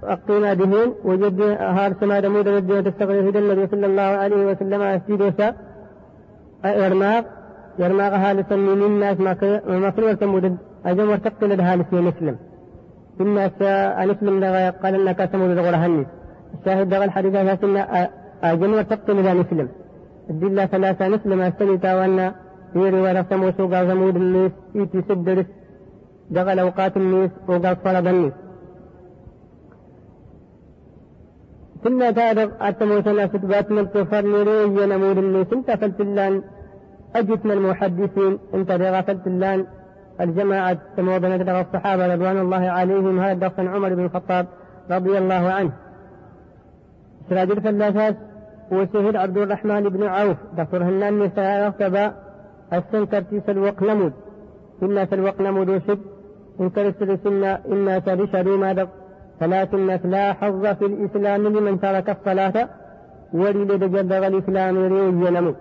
[0.02, 1.40] أقينا بهم وجد
[1.76, 5.54] هار سما مودر الدين تستغيث النبي صلى الله عليه وسلم أسجد وسا
[6.86, 7.24] إرماق
[7.78, 12.36] يرماق هالس من الناس ما كل ورتمود أجم ورتقل هالس مسلم.
[13.20, 13.62] الناس
[14.02, 16.06] أنسلم لغا قال إنك تمود غورة هنس
[16.54, 18.10] الشاهد دغ الحديث هذا
[18.42, 19.68] أجم ورتقل إذا مسلم.
[20.30, 22.32] الدلة ثلاثة مثل ما استلتا وأن
[22.74, 25.46] يري ورسم وسوق زمود النيس إيتي سدرس
[26.30, 28.32] دغل أوقات النيس وقال صلب النيس
[31.84, 36.34] ثم تارغ أتموتنا ستبات من كفر نري ينمود النيس انت فلتلان
[37.18, 39.66] أجتنا المحدثين انت رغفلت اللان.
[40.20, 43.20] الجماعة تموضنا الصحابة رضوان الله عليهم.
[43.20, 44.46] هذا دفن عمر بن الخطاب
[44.90, 45.72] رضي الله عنه.
[47.30, 48.16] سراج الفلاسات
[48.72, 50.36] وشهد عبد الرحمن بن عوف.
[50.58, 52.10] دكتور هنان نساء يغتبى
[52.72, 54.12] السنكر تيس الوقلمود
[54.82, 55.98] إنا الوقلمود وشد.
[56.60, 58.86] إن كرست سنة إنا ترشدوا ما
[59.40, 62.68] ثلاث الناس لا حظ في الإسلام لمن ترك الصلاة.
[63.32, 65.54] ولد جدغ الإسلام ينمو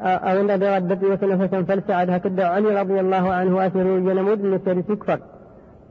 [0.00, 5.18] أو أن بغدت وسنفسا فلسعد هكذا علي رضي الله عنه أثر ينمود من تكفر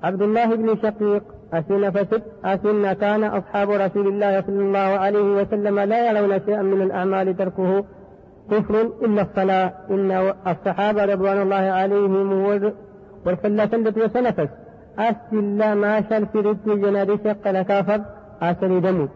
[0.04, 5.80] عبد الله بن شقيق أسن فسد أسن كان أصحاب رسول الله صلى الله عليه وسلم
[5.80, 7.86] لا يرون شيئا من الأعمال تركه
[8.52, 9.74] كفر إلا الصلاة.
[9.90, 12.32] إن الصحابة رضوان الله عليهم
[13.26, 14.50] والفلة التي وسنفس
[15.00, 18.02] أسل ما شل في رد جناد شق لكافر
[18.42, 19.08] أسل دمو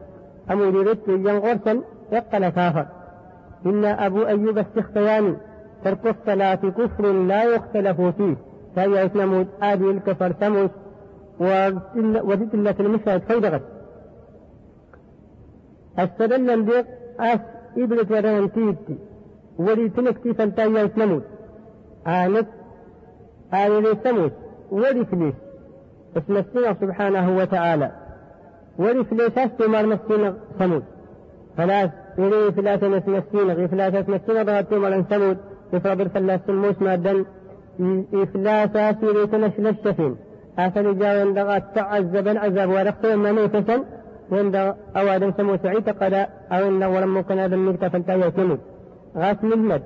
[0.51, 2.85] أمو رد ينغرسا يق لكافر.
[3.65, 5.35] إن أبو أيوب السختياني.
[5.83, 8.35] ترك الصلاة كفر لا يختلف فيه
[8.75, 10.71] فهي اسمه آدي الكفر تموت
[11.39, 13.61] وذلة المشهد فيدغت
[15.97, 16.85] استدل البيق
[17.19, 17.39] أس
[17.77, 18.97] إبرة ورهن تيتي
[19.57, 21.23] ولي تنكتي فلتايا تنموت
[22.07, 22.47] آنت
[23.53, 24.31] آل لي سموت
[24.71, 25.35] ولي فليس
[26.17, 27.91] اسم السنة سبحانه وتعالى.
[28.79, 30.83] ولي فليس استمر مسكين سموت
[31.57, 35.37] فلا ولي فلاسة مسكين غي فلاسة مسكين ضغط مرن سموت
[35.73, 37.25] يفرض الفلاس الموس مادا
[38.13, 40.15] إفلاسا سيري تنشل الشفين
[40.59, 43.69] أثر جاء وندغ تعذب العذاب ورقت ما ميتة
[44.31, 46.13] وندغ أوادم سمو سعيد قد
[46.51, 48.59] أو إن ولم مكن هذا النكتة فلتا يتمد
[49.17, 49.81] غاس مهمد.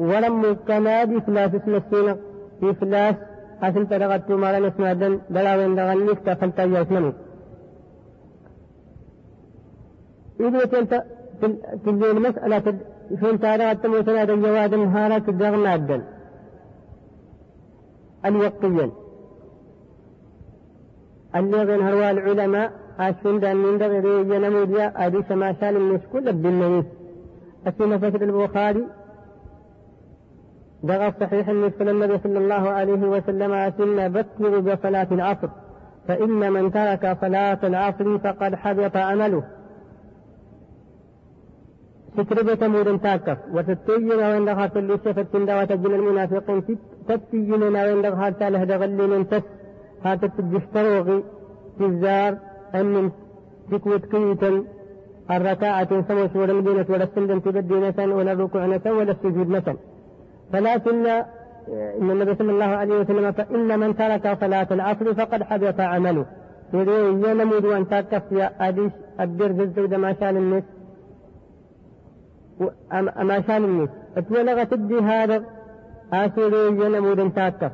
[0.00, 2.16] ولم مكن هذا إفلاس اسم السينة
[2.62, 3.14] إفلاس
[3.62, 7.14] أسن تدغت مالا نسمع دن بلا وندغ النكتة فلتا يتمد
[10.40, 11.02] المسألة
[13.20, 16.02] فين تارغت موسنا دن جواد هارا تدغ مادا
[18.26, 18.90] الوقتيا
[21.34, 26.88] اللي هروا العلماء أشون دان من دغري جنموديا أدي سما شان الناس كل بالنبي
[27.66, 28.84] أسمى فتر البخاري.
[30.82, 35.48] دغى صحيح مثل النبي صلى الله عليه وسلم أسمى بكر بصلاة العصر.
[36.08, 39.42] فإن من ترك صلاة العصر فقد حبط عمله.
[42.16, 49.28] ستربة مود تاكف وتتين وين دخلت اللي شفت وتجن المنافقين تتين وين دخلت له دغلين
[49.28, 49.42] تس
[50.04, 51.24] هذا تجفتروغي
[51.78, 52.32] تزار
[52.74, 53.10] أن
[53.70, 54.64] تكوت كيتا
[55.30, 57.74] الركعة سمو سورة المدينة ولا السندم تبدي
[58.18, 59.74] ولا الركوع نسا ولا السجود نسا
[60.52, 61.06] فلكن
[62.00, 66.26] إن النبي صلى الله عليه وسلم فإن من ترك صلاة العصر فقد حبط عمله.
[66.74, 70.62] يريد ينمود أن تكف يا أديش أدير جزء ما الناس
[73.28, 75.44] ما شان الناس اتولغ تدي هذا
[76.12, 77.72] آسيري ينمود أن تكف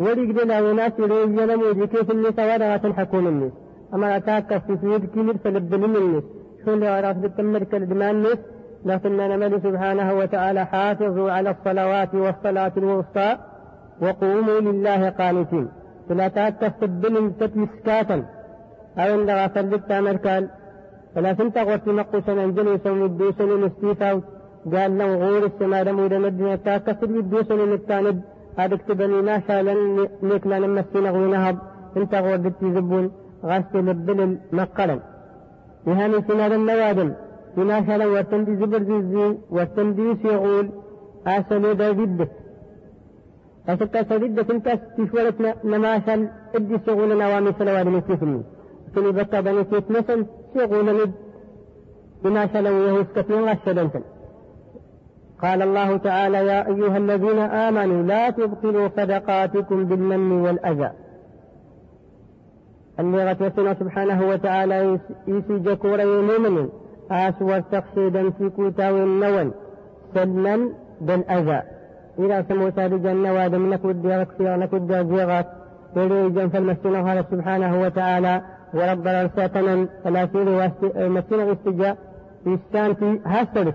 [0.00, 3.52] ورقدنا وناس يريجنا مودي كيف الناس ولا تنحكون الناس
[3.94, 6.24] أما أتاك في سيد كبير فلبن الناس
[6.64, 8.38] شون لو عرفت بالتمر كالدمان الناس
[8.84, 13.36] لكن نمد سبحانه وتعالى حافظوا على الصلوات والصلاة الوسطى.
[14.02, 15.68] وقوموا لله قانتين.
[16.08, 18.24] فلا تاكف تبن تتمسكاتا.
[18.98, 20.48] أو إن غفر بالتامر قال
[21.14, 24.10] تنتغر في مقوسا أنجلوا سوم الدوسن نستيفا
[24.72, 28.22] قال لو غور السماء دمود مدنة تاكف بالدوسن نستاند
[28.58, 29.62] هذا اكتبني ما شاء
[30.22, 31.56] لك لنا مسينا غينهب
[31.96, 33.06] انت غودت زبون.
[33.44, 34.98] غسل البلل مقلا
[35.86, 37.10] يهاني سناد النوادم
[37.56, 40.66] بما شاء وتندي زبر زيزي وتندي سيغول.
[41.26, 42.30] آسلو دا جدك
[43.68, 46.16] أشكا سجدة انت تشولت نماشا.
[46.54, 48.42] ادي سيغول نوامي سلوات مسيحني
[50.54, 51.12] سيغول ند
[52.24, 54.02] بما يهوس كتنين غشدنتن
[55.42, 60.90] قال الله تعالى يا أيها الذين آمنوا لا تبطلوا صدقاتكم بالمن والأذى
[63.00, 66.68] اللي غتوسنا سبحانه وتعالى يسي جكورا يمومن
[67.10, 69.52] آسور تقصيدا في كوتاو النون
[70.14, 70.68] سلما
[71.00, 71.62] بالأذى
[72.18, 75.46] إلى سمو سادج النواد منك ودي غكفير نكود جيغات
[75.96, 78.42] يلي جنف المسكين سبحانه وتعالى
[78.74, 80.72] ورب الأرساتنا فلا سيري
[81.08, 81.96] مسكين استجاء
[82.44, 83.74] في هاسترس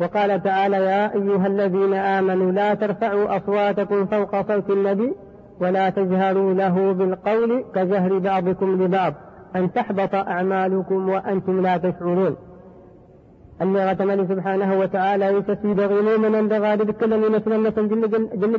[0.00, 5.12] وقال تعالى يا أيها الذين آمنوا لا ترفعوا أصواتكم فوق صوت النبي
[5.60, 9.14] ولا تجهروا له بالقول كجهر بعضكم لبعض
[9.56, 12.36] أن تحبط أعمالكم وأنتم لا تشعرون
[13.62, 18.10] اللي غتمني سبحانه وتعالى يتسيد غنو من عند الكلم مثلا مثلا جل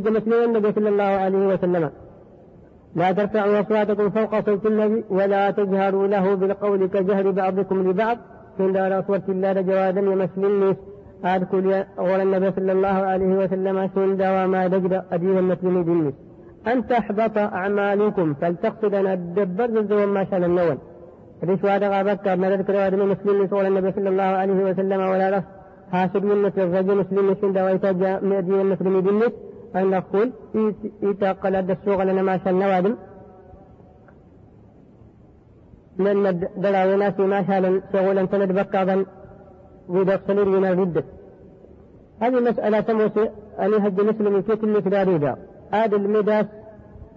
[0.04, 1.90] جل مثل النبي صلى الله عليه وسلم
[2.96, 8.18] لا ترفعوا أصواتكم فوق صوت النبي ولا تجهروا له بالقول كجهر بعضكم لبعض
[8.60, 10.76] من دار أصوات الله جوادا يمثل
[11.26, 16.14] أدخل أول النبي صلى الله عليه وسلم سندا وما دجد أدين المسلم بالنس
[16.68, 20.78] أن تحبط أعمالكم فلتقصد أن الدبر زوج ما شاء النول
[21.44, 25.44] رشوة غابت ما ذكر هذا المسلم صلى النبي صلى الله عليه وسلم ولا رف
[25.92, 29.34] حاسب من مثل الرجل مسلم سندا ويتجا من أدين المسلم بالنس
[29.76, 30.32] أن نقول
[31.04, 32.96] إيتا هذا السوق لنا ما شاء النوادم
[35.98, 39.06] لأن دلاوي في ما شاء شغلا تلد بكاظا
[39.90, 41.04] وإذا صلير من ردة
[42.22, 45.36] هذه مسألة سموسي أن يهج مسلم في كل كداريدا
[45.74, 46.46] هذا المداس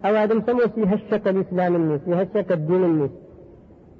[0.04, 3.10] أو هذا سموسي هشك الإسلام الناس يهشك الدين الناس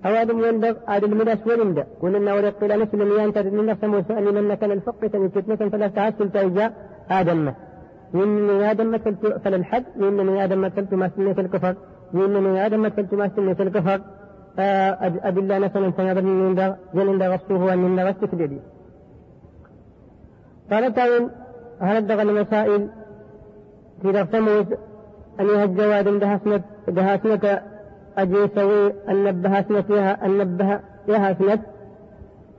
[0.06, 4.54] أو هذا يندغ هذا المداس ولندا ولنا ورق إلى مسلم ينتظر من سموسي أن من
[4.54, 6.72] كان الفقه فتنة فلا تعسل تيجا
[7.10, 7.52] آدم.
[8.14, 11.74] وإنني آدم مثلت فللحد وإنني آدم مثلت ما سنة الكفر
[12.14, 14.00] وإنني آدم مثلت ما سنة الكفر.
[14.58, 18.60] أدلة مثلا سنظرني من ذا جن ذا غصوه أن من غصت في
[20.70, 21.30] قال تعالى
[21.80, 22.88] هل الدغ المسائل
[24.02, 24.78] في ثمود
[25.40, 27.60] أن يهج دهسنة دهسنة
[28.18, 31.62] أجي سوي أن نبه سنتها أن نبه يها سنة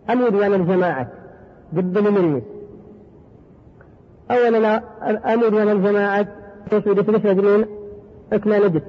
[0.09, 1.07] أمود وأنا الجماعة
[1.75, 2.43] ضد مني
[4.31, 4.81] أولا
[5.33, 6.27] أمود وأنا الجماعة
[6.71, 7.65] تسود في رجلين
[8.33, 8.83] أكنا نجد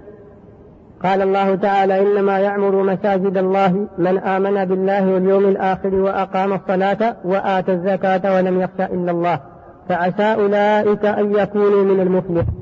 [1.04, 7.72] قال الله تعالى إنما يعمر مساجد الله من آمن بالله واليوم الآخر وأقام الصلاة وآتى
[7.72, 9.40] الزكاة ولم يخشى إلا الله.
[9.88, 12.54] فعسى أولئك أن يكونوا من المفلحين.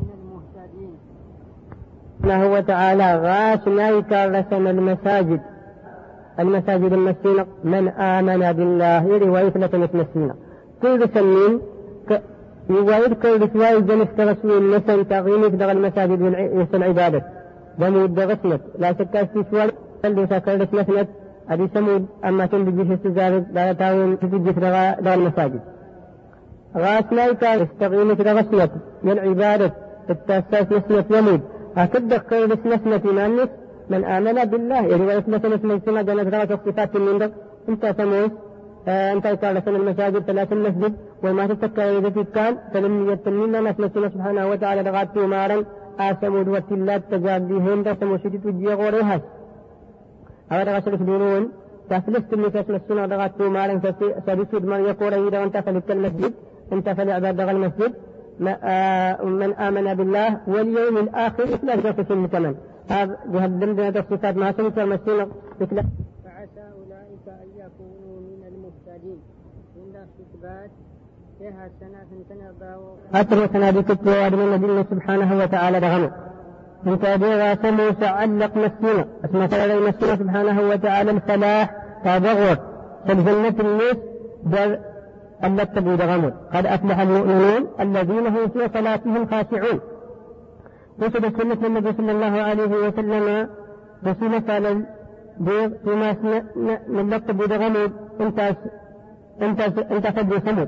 [2.23, 5.41] سبحانه وتعالى غاش نايك رسم المساجد.
[6.39, 10.35] المساجد المسينة من آمن بالله رواية لكن مسينة
[10.83, 11.61] كل سنين
[12.70, 17.22] يوايد كل رواية جنس تغسوين نسن تغيينك دغ المساجد يسن عبادة.
[17.79, 19.70] بمود غسنت لا شك استشوار
[20.05, 21.09] اللي سكر غسنت
[21.50, 22.07] أبي سمود.
[22.24, 25.61] أما كان بجيش استزار لا يتاون في جيش دغ المساجد.
[26.76, 28.70] غاسنا كان استغيمك غسنت
[29.02, 29.72] من عبادة.
[30.11, 31.40] التأساس نسنت يمود.
[31.76, 33.48] هكذا كل نسنت مانس
[33.90, 34.87] من آمن بالله.
[34.87, 37.33] يعني ويثبت نسنت سنة جنت غلط الصفات من عندك
[37.68, 38.31] انت سموس
[38.88, 40.18] آه انت قال سنة المساجد.
[40.18, 40.94] ثلاث المسجد.
[43.12, 45.64] يتمنى نسنة سبحانه وتعالى لغات مارا
[45.98, 49.20] آسمود وتلات تجادي هند سموشتي تجي غوريها.
[50.52, 51.42] أو رغسل فدينون
[51.90, 53.81] تفلست من تسل السنة دغات تومارن
[54.26, 56.33] سبسود من يقول إذا أنت فلت المسجد
[56.72, 57.92] أنت فلعباد دغ المسجد.
[58.40, 62.55] من آمن بالله واليوم الآخر إثنى سن كمان
[62.88, 65.29] هذا جهدم بين الصفات ما سمت المسجد
[66.24, 69.20] فعسى أولئك أن يكونوا من المهتدين
[69.76, 70.70] عند استثبات
[73.52, 76.11] سنة بكتب وادم النبي سبحانه وتعالى دغنو.
[76.87, 79.05] انت أبيغا سمو سعلق مسكينة.
[79.24, 81.74] اسمه تعالى مسكينة سبحانه وتعالى الفلاح
[82.05, 82.57] تابغور
[83.07, 83.96] فالجنة الناس
[84.44, 84.79] در
[85.44, 86.31] اللتبو دغنو.
[86.55, 89.81] قد أفلح المؤمنون الذين هم في صلاتهم خاشعون.
[90.98, 93.48] وصل سنة النبي صلى الله عليه وسلم
[94.07, 94.87] رسول قال
[95.40, 96.16] بيض فيما
[96.88, 97.88] من لتبو دغنو.
[98.20, 98.57] انت
[99.42, 100.66] انت انت فدي سمو.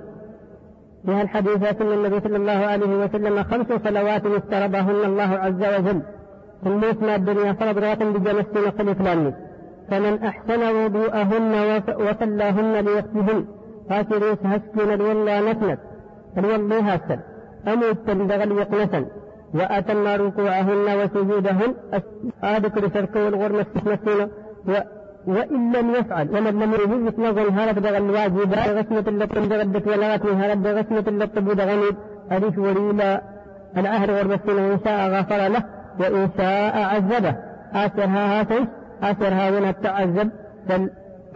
[1.07, 6.03] فيها الحديثات من النبي صلى الله عليه وسلم خمس صلوات افترضهن الله عز وجل.
[6.65, 9.35] ثم يسمى الدنيا فرض بجنس نقل فلان
[9.91, 13.45] فمن أحسن وضوءهن وصلاهن لوقتهن
[13.89, 15.79] فاتريس هسكن الولا نسنت
[16.39, 17.19] الولا هاسل
[17.69, 19.07] أموت تندغل يقنسا
[19.55, 21.75] وأتم ركوعهن وسجودهن.
[22.43, 24.29] آدك لشركه الغرمة مسكين
[25.29, 30.41] وإن لم يفعل ومن لم يجد نظر هذا بدغ الواجبات غسمة اللطم دغدت ولغت من
[30.41, 31.91] هذا غسمة اللطم بدغني
[32.33, 33.23] ألف وليلا
[33.77, 35.63] العهد والرسول إن شاء غفر له
[36.01, 37.35] وإن شاء عذبه.
[37.75, 38.67] آسرها هاتي
[39.03, 40.31] آسرها هنا التعذب.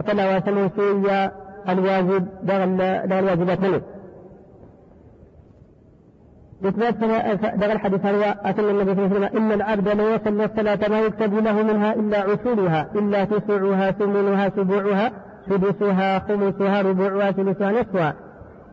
[0.05, 1.31] فلا وسموا سويا
[1.69, 2.63] الواجب دغ
[3.19, 3.81] الواجبات منه.
[6.65, 6.95] إثبات
[7.55, 10.99] دغ الحديث هو أتم النبي صلى الله عليه وسلم إن العبد لا يصلي الصلاة ما
[10.99, 15.11] يكتب له منها إلا عشورها إلا تسعها ثمنها سبوعها
[15.49, 18.13] سدسها خمسها ربوعها ثلثها نصفها.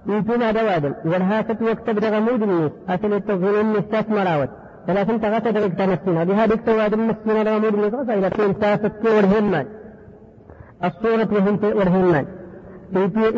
[0.06, 4.48] يتوما دوادم والهاتف يكتب دغ مود أتم التظن النستاس مراوت.
[4.86, 9.66] ثلاثة تغت دغ تمسينا بهذا اكتواد المسكين دغ مود الناس إذا كنت تاسك ورهمان
[10.84, 11.28] الصورة
[11.78, 12.26] ورهمان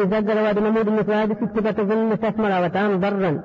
[0.04, 2.76] إذا قال واد مود الناس هذه ستة تظن النستاس مراوت.
[2.76, 3.42] عن ضرا.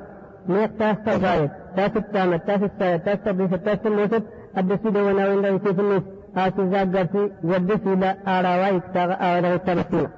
[0.49, 4.23] ميق تاس تغايت تاس التامة تاس الساية تاس تبريس تاس الموسط
[4.57, 6.01] الدسي دونا وين لو يسيف الناس.
[6.37, 10.09] آسي زاقرتي والدسي لا آراوايك تاغ آراوا التمسينا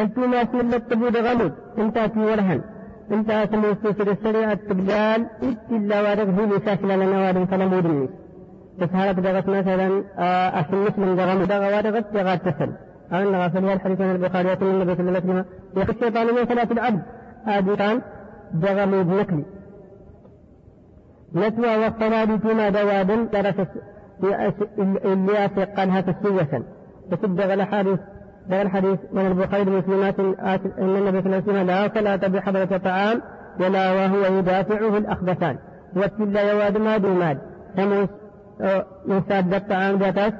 [0.00, 2.60] انتو ما سنة التبود غمود أنت في ورهن.
[3.12, 5.26] أنت اسمو سوسر السريع التبدال
[5.72, 8.10] إلا وارد هو لساشنا لنا وارد فنمود الناس
[8.80, 9.88] تسهلت دغت مثلا
[10.60, 12.72] أسمس من دغم دغ وارغت دغات تسل.
[13.12, 15.44] أن غفل الحديث عن البخاري من النبي صلى الله عليه وسلم.
[15.76, 17.02] يخشى الشيطان من صلاة العبد.
[17.48, 18.02] آدران
[18.54, 19.44] دغم بنكلي
[21.34, 23.54] نتوى والصلاة فيما دواد درس
[25.04, 26.62] اللي أثقنها تسوية.
[27.10, 27.98] تصدق الحديث
[28.48, 33.22] ده الحديث من البخاري المسلمات إن النبي صلى الله عليه وسلم لا صلاة بحضرة طعام
[33.60, 35.58] ولا وهو يدافعه الأخبثان.
[35.96, 37.38] وكل يواد ما دوماد
[37.76, 38.08] سموس
[39.08, 40.36] يساد الطعام ذاتس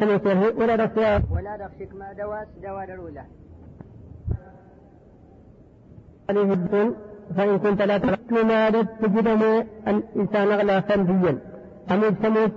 [0.00, 0.26] سموس
[0.56, 3.24] ولا رخيا ولا رخشك ما دواس دوار الأولى.
[6.30, 6.94] عليه الدين
[7.36, 8.16] فإن كنت لا ترى.
[8.30, 11.38] مالك تجدني الإنسان أغلى فنديا
[11.92, 12.50] أمود سموس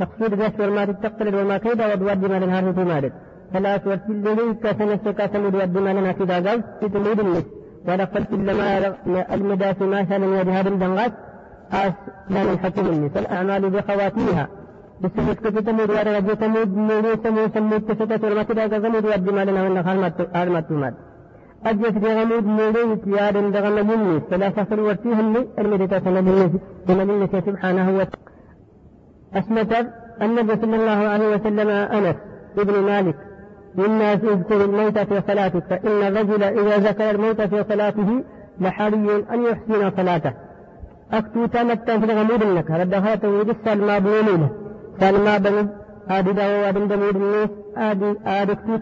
[0.00, 3.12] تقصد جسر ما تقتل وما كيدا ودود ما لنهار في مالك
[3.52, 7.44] فلا تورتي لي كسنة كسم ود ما لنا كذا قال تتمود النس
[7.88, 8.94] ولقد لما
[9.34, 11.12] المداس ما شاء من هذا الدنغات.
[11.72, 11.92] أس
[12.30, 14.48] لا من حكم النس الأعمال بخواتيمها
[15.00, 19.44] بسبب كتب تمود ورا رجع تمود نوري سمو سمو تسكت ورما كذا قال ود ما
[19.44, 19.78] لنا من
[21.64, 24.20] تماد أجت بغمود نوري تيار دغم مني.
[24.30, 28.28] فلا فخر ورتيهم المدة سنة من سبحانه وتعالى.
[29.34, 29.86] أثبت
[30.22, 32.16] النبي صلى الله عليه وسلم أنس
[32.58, 33.16] ابن مالك
[33.78, 38.24] للناس اذكر الموت في صلاتك فإن الرجل إذا ذكر الموت في صلاته
[38.60, 40.32] لحري أن يحسن صلاته.
[41.12, 44.50] أكتو تمتن في غمود لك ردها تولد السلمى بوليله
[45.00, 45.68] سلمى بن
[46.08, 48.76] آدي دعوة وادم دمود الناس آدي آدي أكتو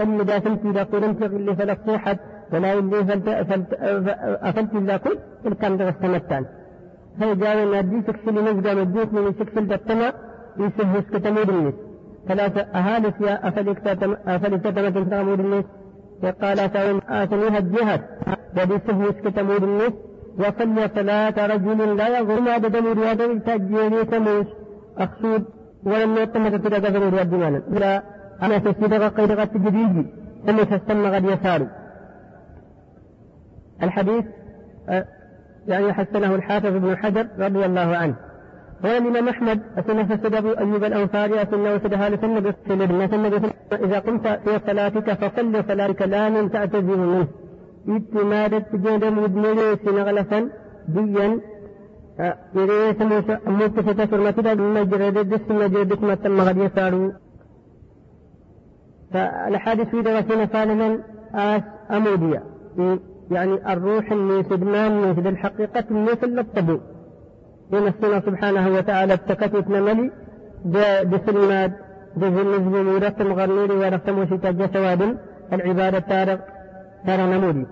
[0.00, 2.18] تمتن فلم دافن في دقور انت اللي فلك صيحت
[2.52, 3.68] ولا اللي فلت فلت
[4.48, 6.44] أفلت إذا كنت الكام تغستمتن
[7.20, 10.12] هي جاوي نادي سكسل نزقى مدوك من سكسل دتما
[10.58, 11.74] يسهس كتمود الناس
[12.28, 13.78] ثلاثة أهالس يا أفلك
[14.64, 15.64] تتمت تغمود الناس
[16.22, 16.58] وقال
[17.22, 18.00] آتنيها الجهد
[18.56, 19.16] بدي سهس
[19.62, 19.92] الناس
[20.38, 24.46] وصلى صلاة رجل لا يظلم عدد مرياده تجيني تموش
[24.98, 25.44] أقصود
[25.84, 30.06] ولم يتم تتلقى في مالا أنا تسيدغ قيدغة تجديدي
[30.46, 31.66] ثم تستمى غد يسار
[33.82, 34.24] الحديث
[35.66, 38.14] يعني حسنه الحافظ ابن حجر رضي الله عنه
[38.82, 44.26] قال الإمام أحمد أسنة فسد أبو أيوب الأنصاري أسنة وسدها لسنة بسنة سنة إذا قمت
[44.26, 47.26] في صلاتك فصل صلاتك لا من تعتذر منه
[47.88, 50.48] اتمادة جند مدمري سنغلفا
[50.88, 51.40] ديا
[52.54, 57.12] يريد سموس أموت فتسر متى مجرد دس مجرد ما تم غد يسارو
[59.12, 60.98] فالحادث في درسنا فعلا
[61.34, 62.42] آس أمودية.
[63.30, 66.78] يعني الروح اللي سدمان من الحقيقة اللي في الطبو
[67.72, 70.10] يمسنا سبحانه وتعالى ابتكت نملي
[71.04, 71.72] بسلمات
[72.16, 75.16] بذل نزل ورسم غرنوري ورسم وشتاج سواد
[75.52, 76.40] العبادة تارق
[77.06, 77.66] تارى نمودي.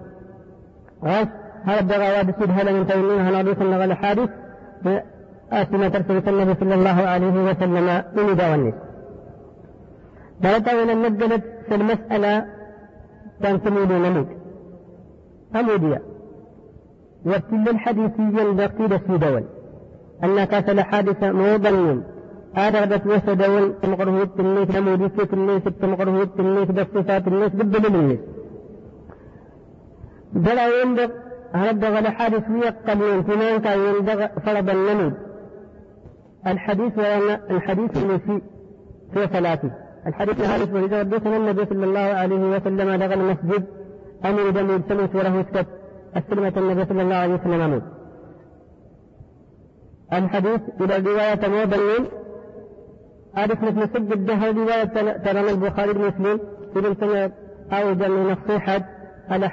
[1.04, 1.26] غاش
[1.64, 4.30] هذا الدغا واد سيد هلا من تولين هنا دوس النغى الحادث
[5.52, 8.72] آسنا ترسل النبي صلى الله عليه وسلم من داوني
[10.42, 12.46] بلتا من النجلت في المسألة
[13.90, 14.28] نمود
[15.56, 16.02] أمودية
[17.26, 19.44] وكل الحديثي البقي سيدول
[20.24, 22.02] أنك سلحادث موضن
[22.56, 28.18] آدغدت وسدول تمقره التنيس نموديك التنيس تمقره التنيس بالصفات الناس بالدليل الناس
[30.32, 31.12] بلا يندق
[31.54, 35.14] هندغ الحادث ويقبلون ثمان كان يندغ فرض النمود
[36.46, 36.98] الحديث
[37.50, 38.42] الحديث المسيء
[39.14, 39.70] في صلاته
[40.08, 43.64] الحديث الحادث وإذا حدثنا النبي صلى الله عليه وسلم دغ المسجد
[44.24, 45.66] أمر دم سمت وله اسكت
[46.16, 47.82] السلمة النبي صلى الله عليه وسلم أمود
[50.12, 51.76] الحديث إلى رواية موضع
[53.34, 54.84] عارف مثل سد الدهر رواية
[55.24, 56.40] ترى البخاري المسلم
[56.74, 57.32] في سنة
[57.72, 58.84] أوجد من الصحة
[59.28, 59.46] على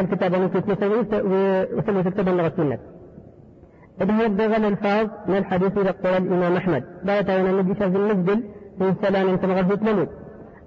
[0.00, 0.62] الكتاب المسلم
[1.78, 2.78] وسمى كتاب اللغة السنة.
[4.00, 8.42] إذا بغى الألفاظ من الحديث إلى قول الإمام أحمد؟ لا يتعين النبي في المسجد
[8.80, 10.08] من سلام كما غزوت نموت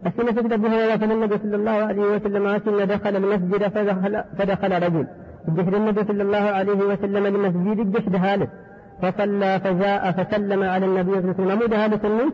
[0.05, 5.07] السنة تكتب بها وفن النبي صلى الله عليه وسلم أن دخل المسجد فدخل, فدخل رجل.
[5.47, 8.49] الجشد النبي صلى الله عليه وسلم لمسجد الجشد هالس
[9.01, 11.59] فصلى فجاء فسلم على النبي صلى الله عليه وسلم.
[11.59, 12.33] مود هالس النوم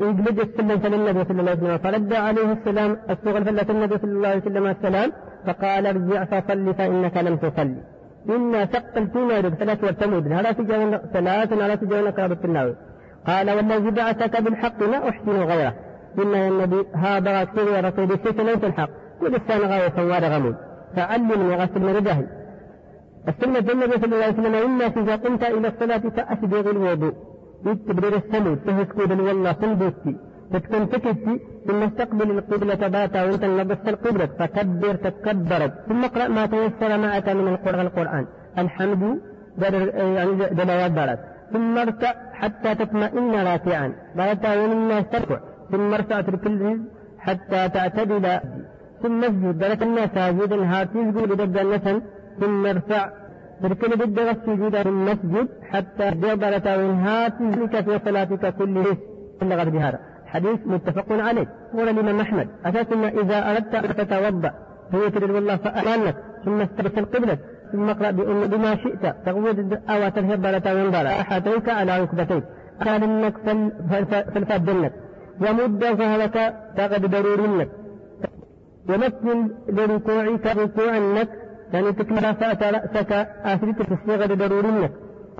[0.00, 1.78] يجلد السلم صلى الله عليه وسلم.
[1.78, 5.12] فرد عليه السلام الصغر فلت النبي صلى الله عليه وسلم السلام.
[5.46, 7.82] فقال ارجع فصل فإنك لم تصلي.
[8.34, 12.74] إنا ثقلتنا ثلاث والتمود هذا تجاوز ثلاث على تجاوز قرابة النار
[13.26, 15.74] قال والذي بعثك بالحق لا أحسن غيره
[16.18, 20.56] إن النبي هذا رسول الشيخ ليس الحق كل السنة غاية سوار غمود
[20.96, 22.26] فعلمني غسل من جهل
[23.28, 27.14] السنة النبي صلى الله عليه وسلم إنك إذا قمت إلى الصلاة فأسبغ الوضوء
[27.88, 30.16] تبرير السمود تهسكود والله صندوقتي
[30.52, 36.98] تكون تكتي ثم استقبل القبلة باتا وانت لبست القبلة فكبر تكبرت ثم اقرأ ما تيسر
[36.98, 38.26] معك من القرآن القرآن
[38.58, 39.02] الحمد
[39.58, 41.18] يعني دلوات
[41.52, 43.88] ثم اركع حتى تطمئن راكعا.
[44.16, 45.38] باتا ومنا تركع
[45.72, 46.44] ثم ارفع ترك
[47.18, 48.26] حتى تعتدل.
[49.02, 49.64] ثم اسجد.
[49.64, 50.58] لك الناس ساجدا.
[50.72, 51.96] هاتي يقول لدب النسن
[52.40, 53.02] ثم ارفع
[53.62, 54.74] تركن ضد السجود.
[54.82, 57.46] ثم اسجد حتى جبل تاوين هاتي
[57.84, 58.96] في صلاتك كله.
[59.40, 59.98] بلغت بهذا
[60.32, 61.48] حديث متفق عليه.
[61.74, 64.52] قول الإمام أحمد أساسا إذا أردت أن تتوضأ
[64.90, 67.38] فيتر والله فأمانك ثم استبس القبلة
[67.72, 68.10] ثم اقرأ
[68.52, 69.04] بما شئت.
[69.26, 69.58] تغوض
[69.90, 70.08] أو
[70.58, 72.44] تاوين بلا أحاتيك على ركبتيك.
[72.86, 73.34] قال إنك
[74.34, 74.92] فالفاد دنك
[75.40, 77.68] ومد فهلك تغد ضرورنك
[78.88, 79.38] ومثل
[79.68, 81.26] لركوعك ركوعا
[81.72, 83.12] يعني تكمل رفعت رأسك.
[83.44, 84.92] آثرت تسيغ ضرورنك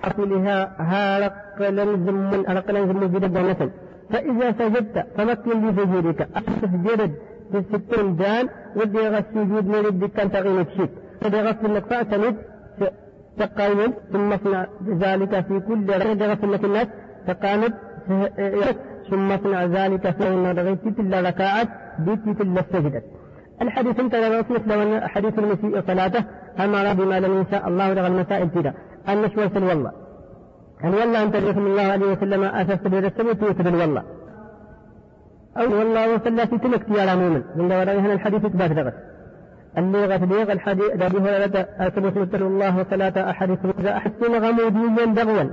[0.05, 1.35] أصلها هارق
[1.71, 3.71] لنزم من أرق لنزم جدا مثل
[4.11, 6.29] فإذا سجدت فمكن بسجودك.
[6.37, 7.15] أسجد
[7.51, 8.49] في الستين جان.
[8.77, 10.91] ودي السجود من يدك أن تغيم تشيك
[11.25, 12.37] غسل لك فاعتمد
[13.39, 16.87] تقاوم ثم اصنع ذلك في كل غسل لك الناس
[17.27, 17.75] تقامد
[19.11, 23.05] ثم اصنع ذلك في أن رغيت إلا ركعات بيت إلا سجدت
[23.63, 26.25] الحديث انتهى مثل حديث المسيء صلاته
[26.61, 28.75] أمر بما لم يشاء الله لغى المسائل كذا
[29.09, 29.93] النشوة والله
[30.85, 34.03] أن والله أنت صلى الله عليه وسلم أسست بالرسم توتر والله
[35.57, 38.95] أو والله وصلى في تلك يا مؤمن من دوران الحديث دغت
[39.79, 45.51] اللي غتبيغ الحديث أبي هريرة أثبت الله وصلاة أحدكم إذا أحسن غموديا دغوا.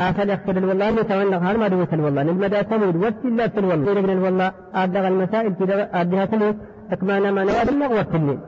[0.00, 5.08] آخر يغسل والله يتولى هذا ما دوت والله المدى تمود وسلا والله يقول والله أدغ
[5.08, 6.56] المسائل كذا أدها تمود
[6.92, 8.38] أكمانا ما نواد اللغوة الليل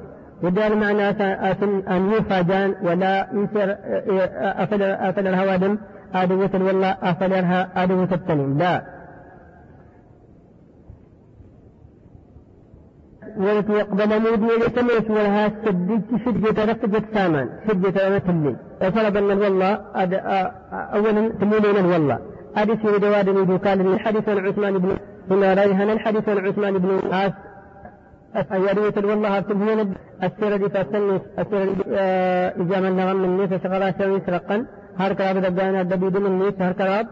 [0.42, 1.08] ودار معنى
[1.94, 3.76] أن يوفى جان ولا يسر
[4.62, 5.78] أفل أفل الهوادم
[6.14, 8.97] آدوة والله أفلرها آدوة التنين لا.
[13.80, 19.72] يقبل مودي يتميت ولها سدد شدة رفجة سامان شدة مثل وطلب أن والله
[20.94, 22.18] أولا تمولين والله
[22.56, 24.96] حديث دواد من قال حديث عن عثمان بن
[25.30, 27.32] هنا ريهن الحديث عن عثمان بن عاص
[28.52, 31.74] أيارية والله تبين السيرة فسنس السيرة
[32.62, 34.66] إجامة نغم من نيسة شغلا شوي سرقا
[34.98, 37.06] هر كراب دبانا دبيد من نيس هر كراب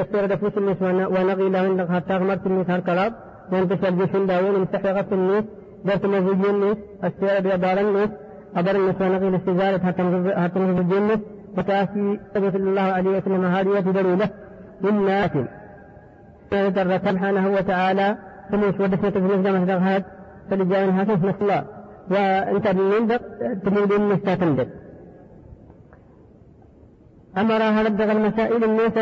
[0.00, 3.12] استير دفوس النيس ونغي لهن حتى غمرت النيس هر كراب
[3.54, 5.44] وانتشر جيشن داون امتحقت النيس
[5.84, 8.10] درت مزيجي النيس استير بيبار النيس
[8.56, 10.02] أبر النيس ونغي الاستزارة حتى
[10.62, 11.22] نغي النيس
[11.58, 13.44] وكاسي صلى الله عليه وسلم.
[13.44, 14.16] هذه تدري
[14.84, 15.30] من ناس
[17.08, 18.16] سبحانه وتعالى.
[18.50, 20.04] ثم يسودس تفريز جامعة دغهات
[20.50, 21.64] فلجاء هاتف الله
[22.10, 23.08] وإنت من
[23.64, 24.68] تريد النساء تندق
[27.38, 28.92] أمرها لبغ المسائل الناس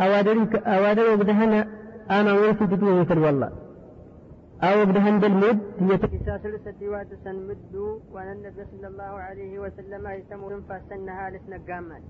[0.00, 1.64] أوادرك أوادر وبدهن
[2.10, 3.50] تتوه في والله.
[4.62, 5.98] أو بدهن بالمد؟ هي
[6.44, 7.74] سلسة واتسن مد
[8.12, 12.02] وأن النبي صلى الله عليه وسلم يسمو فسنها لسنقامات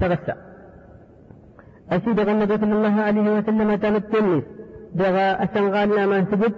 [0.00, 0.34] تغسى
[1.90, 4.42] أسيد النبي صلى الله عليه وسلم تمتني
[4.94, 6.54] دغا أسنغالنا ما سجد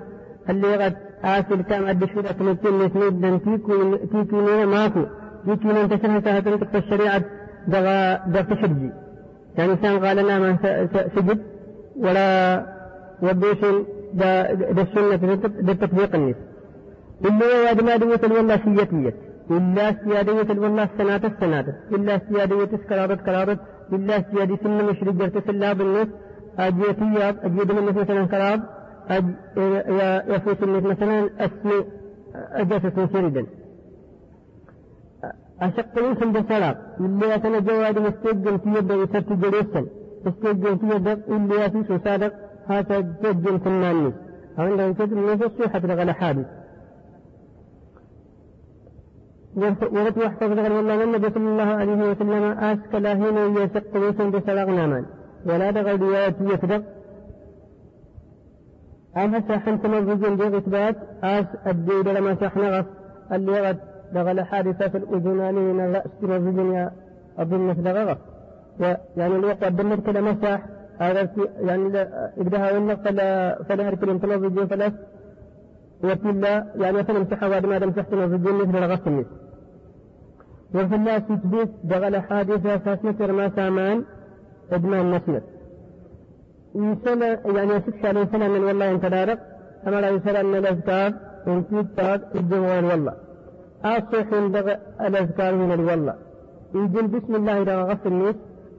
[0.50, 5.04] اللي غد آسل كام أدشورة تمتني سنيدا تيكو تيكو ماكو.
[5.46, 7.22] يمكن أن تشرح طريقة الشريعة.
[7.68, 8.90] دغا دغ تشرجي.
[9.56, 10.50] يعني إنسان قال لنا ما
[11.16, 11.55] سجد
[12.04, 12.26] ولا
[13.22, 13.62] ودوش
[14.20, 15.16] دا, دا السنة
[15.66, 16.36] دا تطبيق الناس
[17.24, 19.14] إلا يا دوت والله سيتيت
[19.50, 23.58] إلا سيادية والله السنة السنة إلا سيادية كرابة كرابة
[23.92, 26.08] إلا سيادة سنة مشرق جرت سلا بالناس
[26.58, 28.60] أجيتي أجيد من مثلا كراب.
[29.10, 29.24] أج
[30.34, 31.78] يفوت الناس مثلا أسمي
[32.60, 33.46] أجاسس سيردا
[35.60, 39.86] أشق يوسف بسلام اللي أتنا جواد مستجن في يد يسرت جلوسا.
[40.26, 42.32] مستجن في يد اللي يفيس صادق
[42.68, 44.12] هذا جد كناني
[44.58, 46.46] أو أنه يكتب نفسه حتى غلا حادث
[49.56, 55.04] ورد يحفظ لغن والله النبي صلى الله عليه وسلم أسك لاهين يسق يوسف بسلاغ نامان
[55.46, 56.82] ولا دغل ديات يفدق
[59.16, 62.86] أم هسا حنت مزوجين دي إثبات أس الديد لما تحنغف
[63.32, 63.78] اللي غد
[64.12, 66.90] دغل حادثة في الأذنان من الرأس مزوجين يا
[67.38, 68.18] أظن مثل غرف
[69.16, 70.62] يعني اللي قدمت كده مسح
[70.98, 71.28] هذا
[71.60, 72.02] يعني
[72.38, 74.92] إقدها ولا فلا فلا هركل انت مزوجين فلا
[76.04, 79.26] وكلا يعني فنمسح وادم ما دام تحت مزوجين مثل
[80.74, 84.04] وفي الله تثبت دغل حادثة فاسمة ما سامان
[84.72, 85.42] إدمان نسمت
[86.74, 89.38] يسمى يعني يسكش عليه سنة من والله أنت دارق
[89.86, 91.12] أما لا يسأل أن الأذكار
[91.46, 93.14] إن كتاب الجوال والله.
[93.84, 96.14] أصح دغ الأذكار من الوالله.
[96.74, 98.34] يجل بسم الله إذا غفل الناس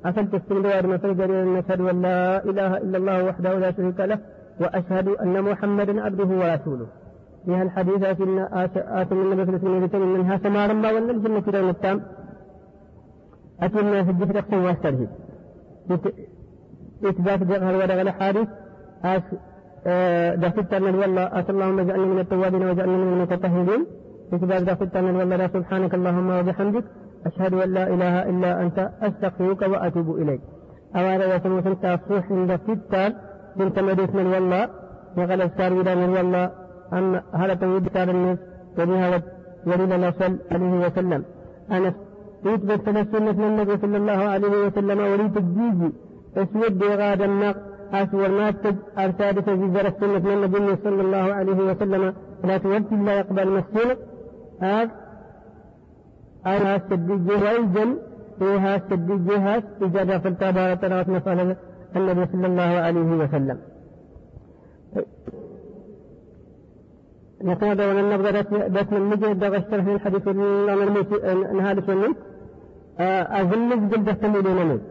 [0.09, 4.19] أفلت السندوار مثل جرير نشهد أن لا إله إلا الله وحده لا شريك له
[4.61, 6.87] وأشهد أن محمدا عبده ورسوله.
[7.45, 8.63] فيها الحديث أتنا
[9.01, 12.01] آت من النبي صلى الله عليه منها سمارا ما ولا الجنة في التام
[13.61, 15.09] أتمنى في الجفر أقسم واسترهب
[17.05, 18.47] إثبات جهل ودغل الحادث
[19.03, 19.21] أس
[20.39, 23.85] دخلت أن والله أتى اللهم اجعلني من التوابين واجعلني من المتطهرين.
[24.33, 26.83] إثبات دخلت أن والله سبحانك اللهم وبحمدك.
[27.27, 30.41] أشهد أن لا إله إلا أنت أستغفرك وأتوب إليك.
[30.95, 33.03] أولا يسمى سنت الصوح عند ستة
[33.57, 34.69] بنت مدينة من والله
[35.17, 36.51] وقال أذكار إلى من والله
[36.93, 38.37] أما هذا تنويد كتاب الناس
[38.79, 39.21] وبها
[39.67, 41.23] ولد الأصل عليه وسلم.
[41.71, 41.93] أنا
[42.45, 45.91] يثبت سنة من النبي صلى الله عليه وسلم وليت الجيجي
[46.37, 47.57] أسود غاد النق
[47.93, 48.53] أسور ما
[49.03, 49.35] أرساد
[49.73, 52.13] زر السنة من النبي صلى الله عليه وسلم.
[52.43, 53.97] لا توفي لا يقبل مسجد
[54.61, 54.91] هذا
[56.53, 57.89] أنا السديجي ويجن
[58.39, 61.55] فيها السديجي هاس إجابة في التابارة ترات مسألة
[61.95, 63.57] النبي صلى الله عليه وسلم.
[67.43, 68.31] نتابع وننبغى
[68.75, 70.27] بس من نجي دغ الشرح الحديث
[71.57, 72.09] نهار سنة
[73.39, 74.81] أظن جلد تميلون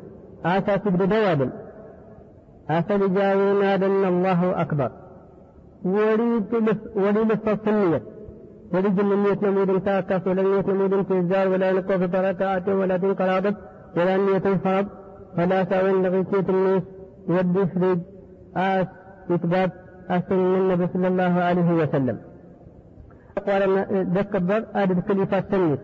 [0.44, 1.50] آتا تبدو دوابل
[2.70, 4.90] آتا لجاوين أن الله أكبر.
[5.84, 6.54] وليد
[6.96, 7.30] وليد
[8.74, 13.56] التصنية وليد من نية نمود تاكس ولا نية نمود تزار ولا نقوف بركعات ولا تنقرابت
[13.96, 14.86] ولا نية فرض
[15.36, 16.82] فلا سأوين لغيثية الناس
[17.28, 18.02] يودي فريد
[18.56, 18.86] آس
[19.30, 19.72] إثبات
[20.10, 22.18] أحسن من النبي صلى الله عليه وسلم.
[23.46, 25.78] قال دكبر آدب كلفة سنة.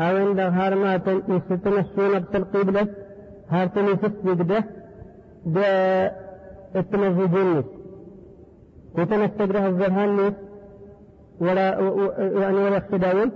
[0.00, 2.86] أو عند هارمات يستنى السنة القبلة
[3.48, 4.64] هارتني تسجد
[5.46, 6.12] ده
[6.76, 7.64] التنزجين
[8.98, 10.32] وتنستقره الزرهان
[11.40, 11.78] ولا
[12.18, 13.30] يعني ولا اختداوي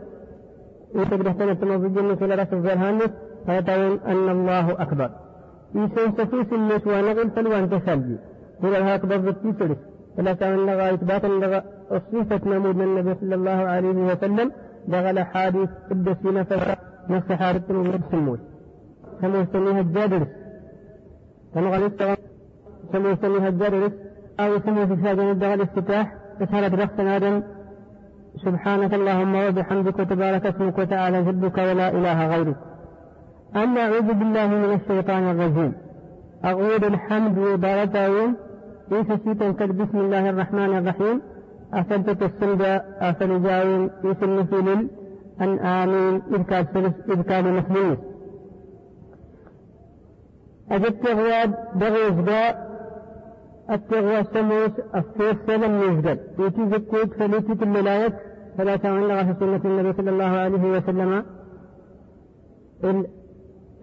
[0.94, 3.00] وتقدر تنة التنزجين ولا رأس الزرهان
[3.46, 5.10] فيتعين أن الله أكبر.
[5.74, 8.16] يسوي سفيس الناس ونقل فلوان تسلجي
[8.62, 9.78] قل هكذا بالتي سلس
[10.16, 14.52] فلا تعمل لغا إثباتا لغا أصيفت نمود من النبي صلى الله عليه وسلم.
[14.88, 18.38] دغل حادث الدسين فنفس حادث من سموه
[19.20, 20.28] كما يسميها الجادرس
[21.54, 22.16] قال
[22.92, 23.92] كما يسميها الجادرس
[24.40, 25.66] أو يسميه في شاهد الدغل
[28.44, 32.56] سبحانك اللهم وبحمدك وتبارك اسمك وتعالى جدك ولا إله غيرك.
[33.56, 35.72] أما أعوذ بالله من الشيطان الرجيم.
[36.44, 38.12] أقول الحمد وبارته
[38.90, 41.16] ليس سيتا بسم الله الرحمن الرحيم.
[41.74, 42.62] أثبتت السند
[43.00, 44.58] أثر جاوين يسن في
[45.40, 46.22] أن آمين.
[47.12, 47.96] إذ كان مسلمين
[50.70, 52.68] أجدت غياب بغي إفداء
[53.70, 57.54] التغوى سموس السيف سلم يفدل يتي زكوت فليتي
[58.58, 61.24] فلا تعلق في سنة النبي صلى الله عليه وسلم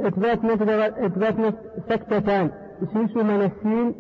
[0.02, 0.40] إثبات
[1.00, 1.36] إثبات
[1.90, 2.50] سكتتان.
[2.94, 3.96] سيسو من السين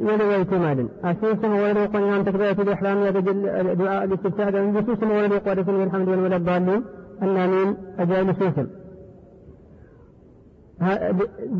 [0.00, 6.08] يلوي اعتمادا أسيس ولد عن تكبيرة الإحرام يدجل دعاء الاستفتاح جسوس ولد يقول رسول الحمد
[6.08, 6.84] لله الضالين
[7.22, 8.66] النامين أجايب سوسم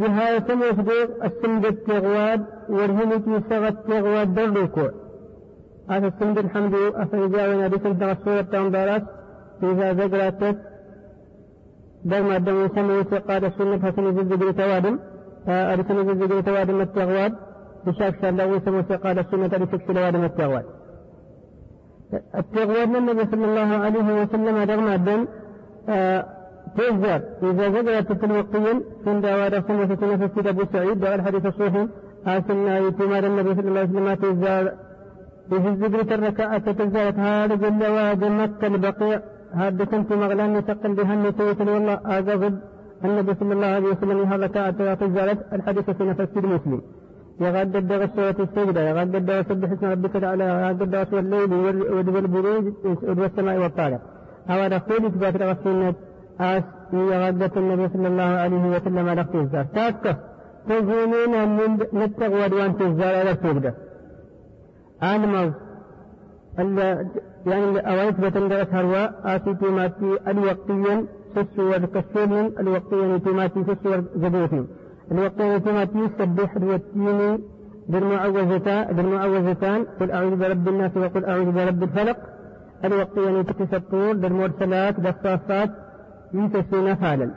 [0.01, 4.89] بها تم يصدق السند التغواد ورهنتي سغى التغواد دلوكو
[5.91, 9.03] هذا السند الحمد أفرجاونا بسند الصورة تنبارات
[9.62, 10.57] إذا ذكرت
[12.05, 14.99] دوما الدم يسمى قاد السنة فسن زلزل توادم.
[15.49, 17.32] أرسل زلزل توادم التغواد.
[17.87, 20.64] بشاك شار لو يسمى قاد السنة لسكس توادم التغواد.
[22.35, 25.26] التغواد من النبي صلى الله عليه وسلم رغم الدم
[26.76, 28.74] تزداد إذا زادت التلوقيا
[29.07, 31.01] من دعوة الله في أبو سعيد.
[31.01, 31.87] دعا الحديث الصحيح
[32.26, 34.72] آسنا يتمار النبي صلى الله عليه وسلم تزداد
[35.49, 39.21] في الزبرة الركعة تزداد هذا جل وعد مكة البقيع.
[39.55, 42.01] هذا كنت مغلان يتقل بها النتيجة والله.
[42.07, 42.61] هذا ضد
[43.05, 44.19] النبي صلى الله عليه وسلم.
[44.33, 46.83] هذا ركعة تزداد الحديث في نفس المسلم
[47.41, 48.81] يغاد الدغ سورة السجدة.
[48.89, 50.45] يغاد الدغ سبح اسم ربك تعالى.
[50.45, 51.53] يغاد الدغ سورة الليل
[51.93, 52.65] والبروج
[53.19, 54.01] والسماء والطارق.
[54.47, 55.95] هذا خولي تبات رسولنا
[56.41, 60.17] آس يغدة النبي صلى الله عليه وسلم على تزار تاكس
[60.69, 63.35] تزينين من نتغ ودوان تزار على
[65.05, 65.55] تبدا
[66.57, 66.95] عالم
[67.47, 74.67] يعني أويت بتندرس هروا آتي تيماتي الوقتيا سسور كسورين الوقتيا تيماتي سسور زبوتين
[75.13, 77.39] الوقتيا تيماتي سبح الوتين
[77.89, 82.17] بالمعوذتان بالمعوذتان قل أعوذ برب الناس وقل أعوذ برب الفلق.
[82.85, 85.71] الوقتيا تكتس الطور بالمرسلات بالصافات
[86.35, 87.31] يتسين فعلا.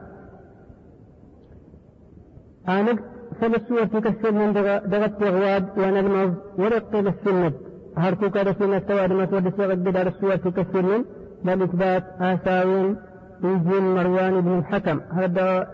[2.70, 2.99] آنك
[3.41, 4.53] فلسوة تكسر من
[4.85, 7.53] دغت غواد ونلمظ ورق للسنة
[7.97, 11.03] هركو كذا سنة تواد ما تود سيغد بدار السوة تكسر من
[11.45, 12.95] بل إثبات آساوين
[13.43, 14.99] يجين مروان بن الحكم.
[15.13, 15.67] هذا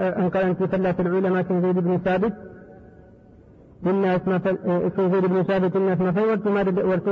[0.00, 2.32] أنقل أنت ثلاث العلماء زيد بن ثابت؟
[3.86, 4.40] الناس ما
[5.12, 6.60] زيد بن ثابت الناس ما فورت ما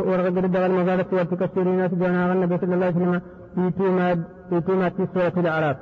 [0.00, 3.20] ورغد الدغل مزالة وتكسر الناس جانا النبي صلى الله عليه وسلم
[3.56, 5.76] يتيماد يتيماد في سورة الأعراف.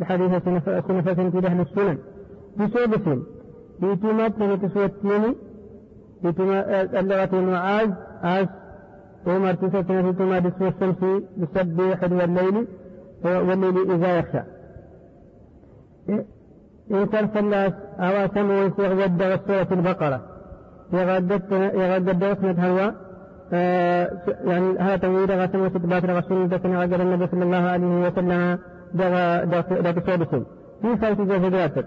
[0.00, 0.80] بحديث سنفة
[1.30, 1.98] في أهل السنن.
[2.56, 3.18] بسودس
[3.82, 5.36] يتيمات من تسوتيني
[6.24, 7.90] يتيمات اللغة المعاز
[8.22, 8.46] عاز
[9.26, 12.66] عمر تسوتنا يتيمات اسم الشمس بسبح والليل
[13.24, 14.42] والليل إذا يخشى
[16.90, 20.20] إن صرف الناس أو سموا يغدد سورة البقرة
[20.92, 22.90] يغدد اسمة هوا
[24.44, 28.58] يعني هذا تنوير غسم وستبات رسول الله النبي صلى الله عليه وسلم
[28.94, 30.46] دغ دغ دغ سودس
[30.82, 31.84] في فايت جزء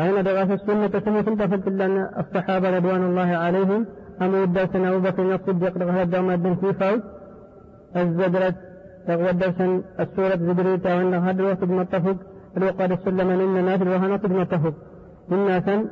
[0.00, 3.86] أين درس السنة سمعت فقلت لأن الصحابة رضوان الله عليهم.
[4.22, 7.00] أمر الدرسن أبو بكر الصديق الدوم الدين في فوز
[7.96, 8.54] الزدرة
[9.08, 12.16] رغم الدرسن السورة زدريتا وأن هذا الوقت متفق
[12.56, 14.74] الوقت السلم إن الناس الوهن قد متفق
[15.32, 15.86] إن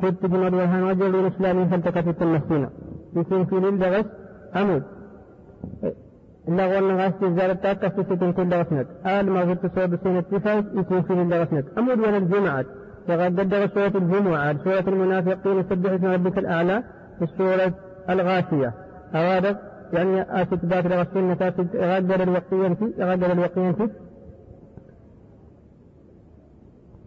[0.00, 2.70] كنت جمد وهن وجل الإسلام فالتقت المسكينة
[3.16, 4.04] يكون في للدرس
[4.56, 4.82] أمود.
[6.48, 11.02] لغو النغاس تزارة تاكا في ستن كل درسنت آل ما غير تصور بسنة تفاوت يكون
[11.02, 12.66] في للدرسنت أمود وأنا الجمعات
[13.08, 16.82] وقد قدر سورة الجمعة سورة المنافقين سبح اسم ربك الأعلى
[17.18, 17.72] في سورة
[18.10, 18.72] الغاشية.
[19.14, 19.58] أرادت
[19.92, 23.88] يعني آتت ذات السنة غدر الوقيا في غدر الوقيا في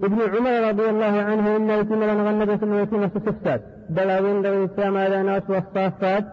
[0.03, 4.97] ابن عمر رضي الله عنه إن يتم لنا الله عليه وسلم سفسات دلاوين ذوي السلام
[4.97, 6.25] على ناس والصافات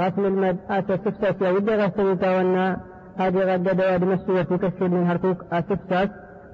[0.00, 2.80] غسل المد آتى سفسات يا ودي غسل تاونا
[3.16, 5.44] هذه غدد وادي مسوة تكسر من هركوك.
[5.52, 6.10] آسفسات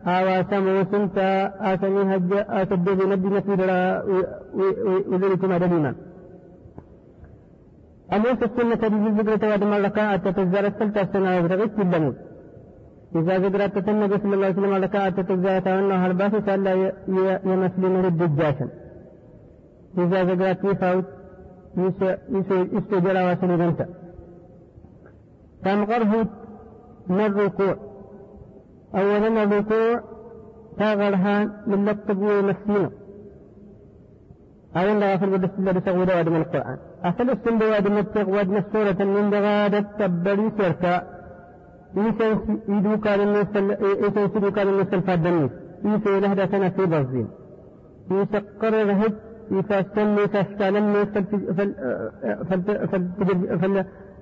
[0.07, 1.29] آواسمو سنتا
[1.71, 4.03] آسمي هج آسد بنبي نسيرا
[5.11, 5.95] وذلكم أدليما
[8.13, 12.17] أموس السنة بجل ذكرة ودم الركاعة تتزار السلطة السنة وغرغت بالدمود
[13.17, 16.73] إذا ذكرت تتنى صلى الله عليه وسلم الركاعة تتزار تاونا هرباس سألا
[17.51, 18.69] يمسلم ردجاشا
[19.99, 21.05] إذا ذكرت يفوت
[22.77, 23.87] يستجرى واسل غنتا.
[25.65, 26.13] تمغره
[27.09, 27.77] من الركوع
[28.95, 30.01] أولا الركوع
[30.79, 32.91] تاغرها من لطب ومسينة
[34.77, 41.03] أولا بدس الله بسغودا وادم القرآن أخر السنة وادم التغواد نسورة من دغادة تبري سيركا
[41.97, 44.29] إيسان يدو كان النسل إيسان
[46.21, 47.29] لهذا سنة في بغزين
[48.13, 49.15] إيسان قرر هد
[49.53, 51.05] إيسان سنة فاشكالا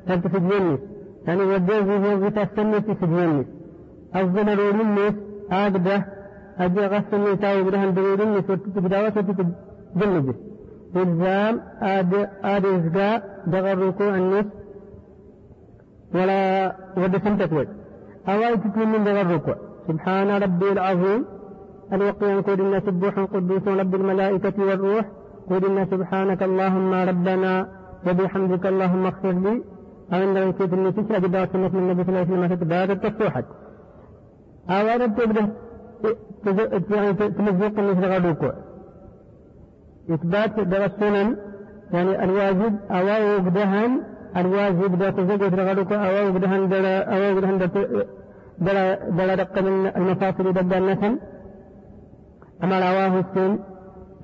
[0.07, 0.79] فلتفجيني
[1.27, 3.47] يعني هو إيسان سنة في سجيني
[4.21, 5.15] الزمن منس
[5.53, 5.99] أقده
[6.59, 10.35] أجي غسل نتاو بدهن بغيرين وتتبداوة وتتجنجه
[10.97, 12.13] إلزام آد
[12.45, 13.17] آد إزقاء
[13.53, 14.49] دغر ركوع النص
[16.15, 16.41] ولا
[16.97, 17.69] ود سمتك
[18.29, 19.57] أواي تكون من دغر ركوع
[19.89, 21.25] سبحان ربي العظيم.
[21.93, 25.05] الوقيان قول إن سبوح قدوس رب الملائكة والروح.
[25.51, 27.53] قل إن سبحانك اللهم ربنا
[28.07, 29.63] وبحمدك اللهم اغفر لي.
[30.13, 33.45] أو إن لم يكن النتيجة سنة من النبي صلى الله عليه وسلم تتبادل تفتوحت
[34.71, 35.47] أولا تبدأ
[37.29, 38.55] تمزق مثل غدوك
[40.11, 41.37] إثبات در السنن
[41.93, 43.07] يعني الواجب أو
[43.37, 44.01] وقدهن
[44.37, 47.69] الواجب در تزوج مثل غدوك أو وقدهن أو وقدهن در
[48.61, 51.19] در در دق من المفاصل در النسم
[52.65, 53.59] أما رواه السن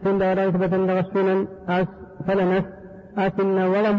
[0.04, 1.86] سن در إثبات در السنن أس
[2.26, 2.64] فلنس
[3.18, 3.96] أسن ولم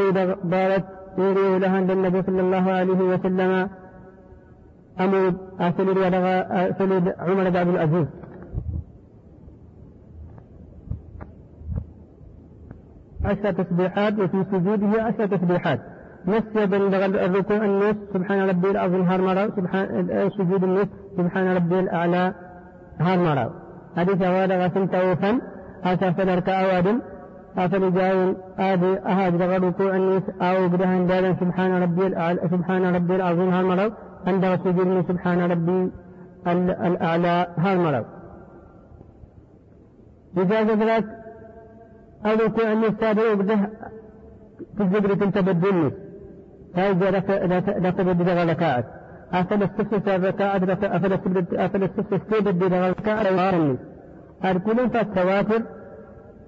[0.51, 0.83] دارت
[1.17, 3.69] يريه لها النبي صلى الله عليه وسلم
[4.99, 6.39] أمود أسلد ودغى
[6.69, 8.07] أسلد عمر بن عبد العزيز.
[13.25, 15.79] عشر تسبيحات وفي سجوده عشر تسبيحات.
[16.27, 16.63] نسي
[17.25, 19.51] الركوع النص سبحان ربي العظيم هار مرة.
[19.55, 20.87] سبحان سجود النص
[21.17, 22.33] سبحان ربي الأعلى
[22.99, 23.53] هار مرة.
[23.97, 25.41] حديث أواد غسل توفا
[25.83, 27.01] أسا فدرك أواد
[27.57, 33.65] أفل جاين آدي أهاد الركوع النص أو بدهن سبحان ربي الأعلى سبحان ربي العظيم هار
[33.65, 33.97] مرة.
[34.27, 35.91] عند سجود سبحان ربي
[36.47, 38.05] الأعلى هالمرض
[40.37, 41.05] إذا ذكرت
[42.25, 43.69] الركوع النساء بده
[44.79, 45.91] تزدري تنتبدلني
[46.75, 47.11] هذا
[47.79, 48.85] لا تبدل غلكات
[49.33, 51.15] أفلا استفسس الركعة أفلا
[51.65, 53.77] أفلا استفسس تبدل غلكات وارني
[54.41, 55.61] هذا كلهم فالتواتر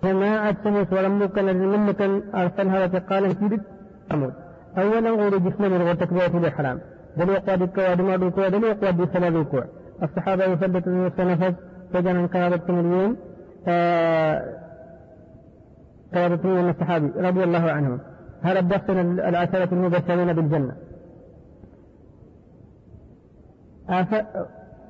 [0.04, 2.02] جماعة سموت ولم يكن منك
[2.36, 3.62] أرسلها وتقال كيدت
[4.14, 4.34] أموت
[4.78, 6.80] أولا غور جسم من وتكبيرة الإحرام.
[7.18, 9.66] دل يقوى بالكوى دم الركوع دل يقوى بسنة الركوع
[10.04, 11.56] الصحابة يثبتون النفس
[11.94, 13.18] فجأة قرابة اليوم.
[16.14, 18.00] قرابة من الصحابي رضي الله عنهم.
[18.42, 18.90] هذا الدرس
[19.30, 20.76] العشرة المبشرين بالجنة؟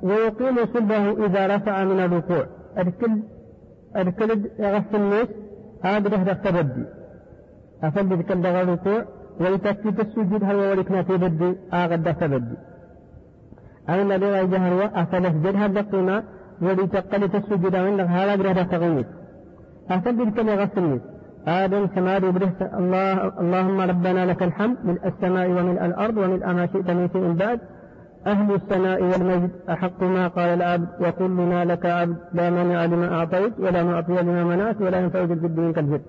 [0.04, 2.46] ويقيم صلبه إذا رفع من الركوع
[2.78, 3.20] الكل
[3.96, 5.28] الكلد يغسل الناس.
[5.84, 6.86] هذا ده تبدي
[7.84, 9.06] أفل كل الركوع
[9.40, 12.58] ويتكفي السجود هل ولكنا تبدي آغد تبدي
[13.90, 16.24] أين الذي جهر أفل اسجد هذا قيمة
[16.62, 19.06] ولتقل السجود من هذا ده تغيير.
[19.90, 21.02] أفل كل يغسل الناس
[21.48, 22.18] آدم كما
[22.80, 27.60] الله اللهم ربنا لك الحمد من السماء ومن الأرض ومن ما شئت من شيء بعد.
[28.28, 32.18] أهل الثناء والمجد أحق ما قال العبد وكلنا لك عبد.
[32.34, 36.02] لا مانع لما أعطيت ولا معطي لما منعت ولا ينفع ذي الجد منك الجد.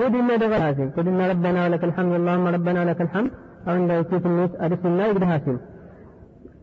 [0.00, 2.12] إن دغل قل إن ربنا لك الحمد.
[2.12, 3.30] اللهم ربنا لك الحمد.
[3.68, 5.56] أو إن يكيف الناس أرسل الله يقدر هاسم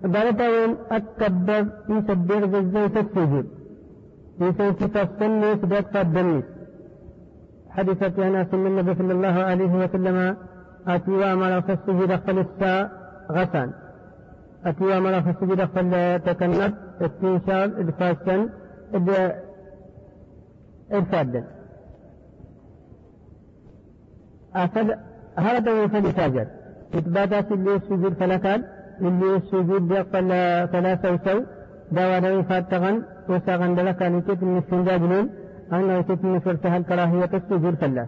[0.04, 3.48] بارتاون أكبر يسبر جزء السجود
[4.42, 6.44] يسوي تفصل الناس دك فالدنيس
[7.70, 10.36] حدثت أناس من النبي صلى الله عليه وسلم.
[10.88, 12.90] أتي وأمر في السجود فلسا
[13.32, 13.72] غسان
[14.66, 18.50] أتي أمر في السجود فلتكنت استنشاق إدفاشا
[20.94, 21.44] إرفادا
[25.38, 26.48] هذا فلتاجر
[26.96, 28.64] إثباتات اللي السجود فلكان
[29.02, 31.42] اللي السجود فلا فلا سوسو
[31.92, 33.04] دوانا فاتغن.
[33.30, 35.30] وساغن دلكا نكت من السنجاجلين
[35.74, 38.06] أنه من فرتها الكراهية السجود فلا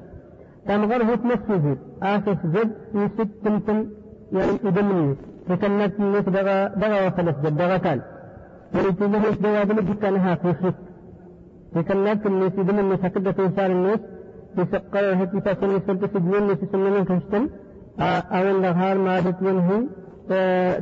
[0.67, 3.79] تمغر هتم السجود آسف جد يسد تمتم
[4.33, 5.15] يعني يدمني
[5.47, 8.01] فكانت الناس دغا دغا وخلف جد دغا كان.
[8.73, 10.73] له دغا بلد كان ها في خف
[11.75, 13.99] فكانت الناس يدمني فكدة إنسان الناس
[14.57, 17.43] يسقى هتي فاسن يسلت سجون الناس يسمون كشتن
[18.35, 19.69] أو النهار ما تتينه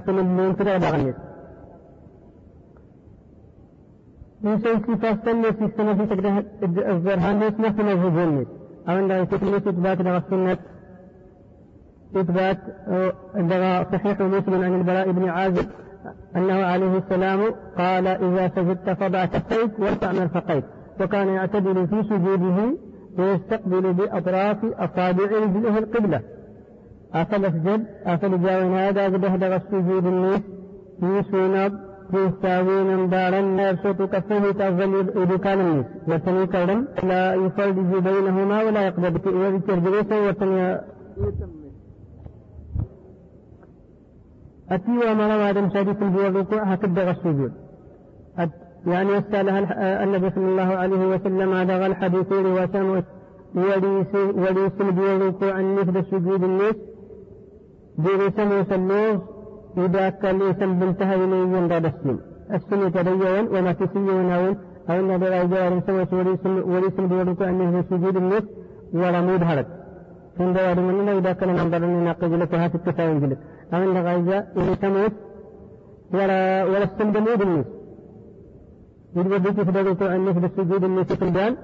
[0.05, 1.15] تمنون ترى دغنيس
[4.51, 6.35] Insan sifatkan ne sistema fi taqdah
[6.93, 8.31] az-zarhan ne isma fi mazhubun
[8.89, 10.57] أو أن يكون إثبات لغة السنة؟
[12.15, 12.57] إثبات
[13.35, 15.65] لغة صحيح مسلم عن البراء بن عازب
[16.35, 17.39] أنه عليه السلام
[17.77, 20.63] قال إذا سجدت فضع كفيك وارفع مرفقيك
[21.01, 22.57] وكان يعتدل في سجوده
[23.19, 26.21] ويستقبل بأطراف أصابع رجله القبلة.
[27.13, 30.41] أفل اسجد أفل جاوين هذا قد السجود النيس.
[31.03, 31.79] يسون
[32.13, 33.39] يستاوين دارا
[33.69, 35.85] يبسط كفه تظل إذكان النيس.
[36.07, 37.73] وتني كرم لا يفرج
[38.07, 40.79] بينهما ولا يقبل وذكر جلوسا وتني
[44.71, 47.51] أتي وما آدم سادس هو الركوع هكذا السجود.
[48.87, 53.05] يعني يسألها النبي صلى الله عليه وسلم هذا الحديث وسمت
[53.55, 56.75] وليس الركوع الركوع مثل السجود النيس
[57.97, 59.19] برسم وسلوز
[59.77, 62.17] إذا كان ليسم بنتهى إليه ينضى السن
[62.53, 64.55] السن تدين وما تسي وناون
[64.89, 66.03] أو أن هذا الرجال سوى
[66.71, 68.43] وليسم بالركوع مثل السجود النيس
[68.93, 69.67] ولا مدهرت
[70.39, 73.37] عند من إذا كان ننظر نناقض لك هات التساوي لك
[73.73, 75.13] أو أن غاية إذا تموت
[76.13, 77.65] ولا ولا السلب النيس
[79.13, 81.55] في الركوع مثل السجود النيس في البيان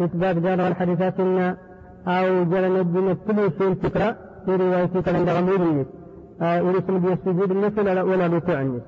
[0.00, 1.56] إثبات جار الحديثات إن
[2.08, 5.86] أو جل نجم كل شيء فكرة في رواية كلام غمور النيس
[6.40, 8.82] ورسم بي السجود النيس ولا ولا ركوع النيس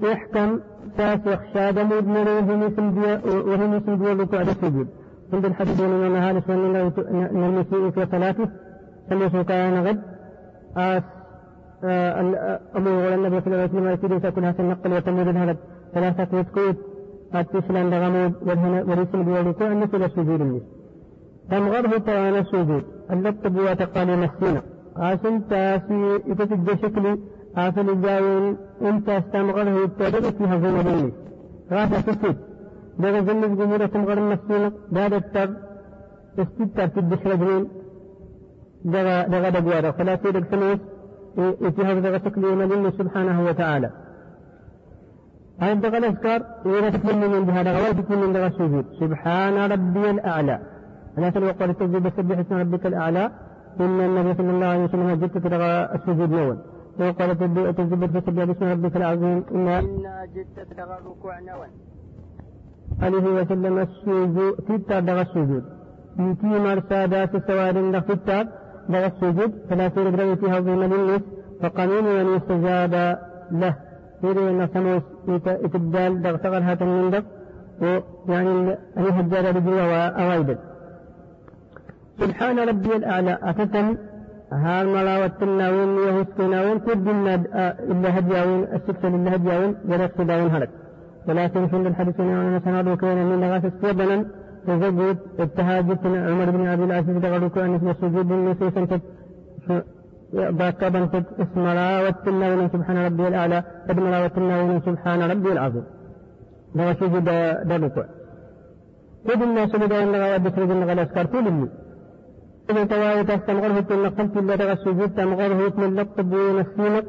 [0.00, 0.60] يحكم
[0.98, 2.82] فاسخ شاد مدمر وهي مثل
[3.48, 4.88] وهي مثل الركوع السجود
[5.32, 8.48] عند الحديث من هذا أن المسيء في صلاته
[9.10, 10.02] فليس كان غد.
[10.76, 11.02] آس
[11.84, 15.56] أبو النبي صلى الله عليه وسلم يكيد تكون هذا النقل وتمر هذا
[15.94, 16.76] ثلاثة وتكوت
[17.34, 18.32] التسلم لغمود
[18.88, 20.62] والاسم بالركوع مثل السجود النس
[21.50, 22.84] تمغره طوال السجود.
[23.10, 24.62] اللتب وتقال مسينا
[24.96, 27.18] قاسم تاسي يتسجد شكلي
[27.56, 31.12] آفل الجاوين انت استمغره التدرس فيها زي مديني
[31.72, 32.36] غافة تسجد
[33.02, 35.48] daga zallis gumura tum garin masina da tar
[36.42, 37.64] istittar tiddish rajulin
[38.94, 40.48] daga daga dagwara fala sai daga
[41.36, 43.90] daga تكليما لله سبحانه وتعالى.
[45.60, 50.60] هاي daga الأذكار ولا تكلم من بهذا ولا تكلم من daga السجود سبحان ربي الأعلى.
[51.18, 53.30] أنا سأل وقال التسجيل سبح اسم ربك الأعلى.
[53.80, 56.58] إن النبي صلى الله عليه وسلم جدت دغا السجود نون
[57.00, 59.44] وقال التسجيل فسبح باسم ربك العظيم.
[59.54, 59.66] إن
[60.34, 61.70] جدت دغا الركوع نون
[63.02, 65.64] عليه وسلم السجود تتا دغ السجود.
[66.18, 68.46] يتي مرسادات سواد لفتاب
[68.88, 71.22] دغ السجود فلا ترد فيها ظلم للنس
[71.62, 73.18] فقانون أن يستجاب
[73.50, 73.74] له.
[74.24, 75.02] يريد أن سموس
[76.42, 77.22] تغر هاتن من دغ
[78.28, 78.50] ويعني
[78.98, 80.58] أن يهجر رجل وأوايد
[82.20, 83.38] سبحان ربي الأعلى.
[83.42, 83.96] أتتم
[84.52, 87.34] هال ملاوتنا وين يهسكنا وين؟ تبدلنا
[87.92, 90.70] إلا هدياوين السكسل إلا هدياوين جرق سداوين هلك.
[91.28, 94.24] ولكن في الحديث أن سناد وكان من لغاس استيبنا
[94.66, 98.72] تزوج اتهاجت عمر بن عبد العزيز دغلوك أن اسم السجود النسوس
[100.58, 101.00] باكبا
[101.42, 103.58] اسم راوت النون سبحان ربي الأعلى.
[103.88, 105.84] قد مراوت النون سبحان ربي العظيم.
[106.74, 107.24] دغ سجود
[107.70, 107.96] دلوك
[109.26, 111.68] كل الناس بدأ أن بسرد لغا الأسكار كل اللي
[112.70, 117.04] إذا تواوي تستمغره تنقلت إلا دغ السجود تمغره من لقب ونسينك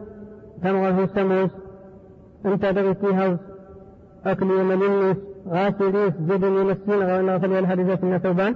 [0.63, 1.51] تمغره سموس
[2.45, 3.37] أنت دغ فيها
[4.25, 5.17] أكل يمن الناس
[5.49, 8.55] غاسل يسجد السين غير فلي الحديث من ثوبان.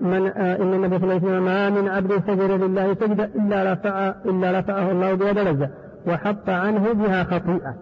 [0.00, 3.72] من آه إن النبي صلى الله عليه وسلم ما من عبد سجد لله سجد إلا
[3.72, 5.70] رفع إلا رفعه الله بها درجه
[6.06, 7.74] وحط عنه بها خطيئة.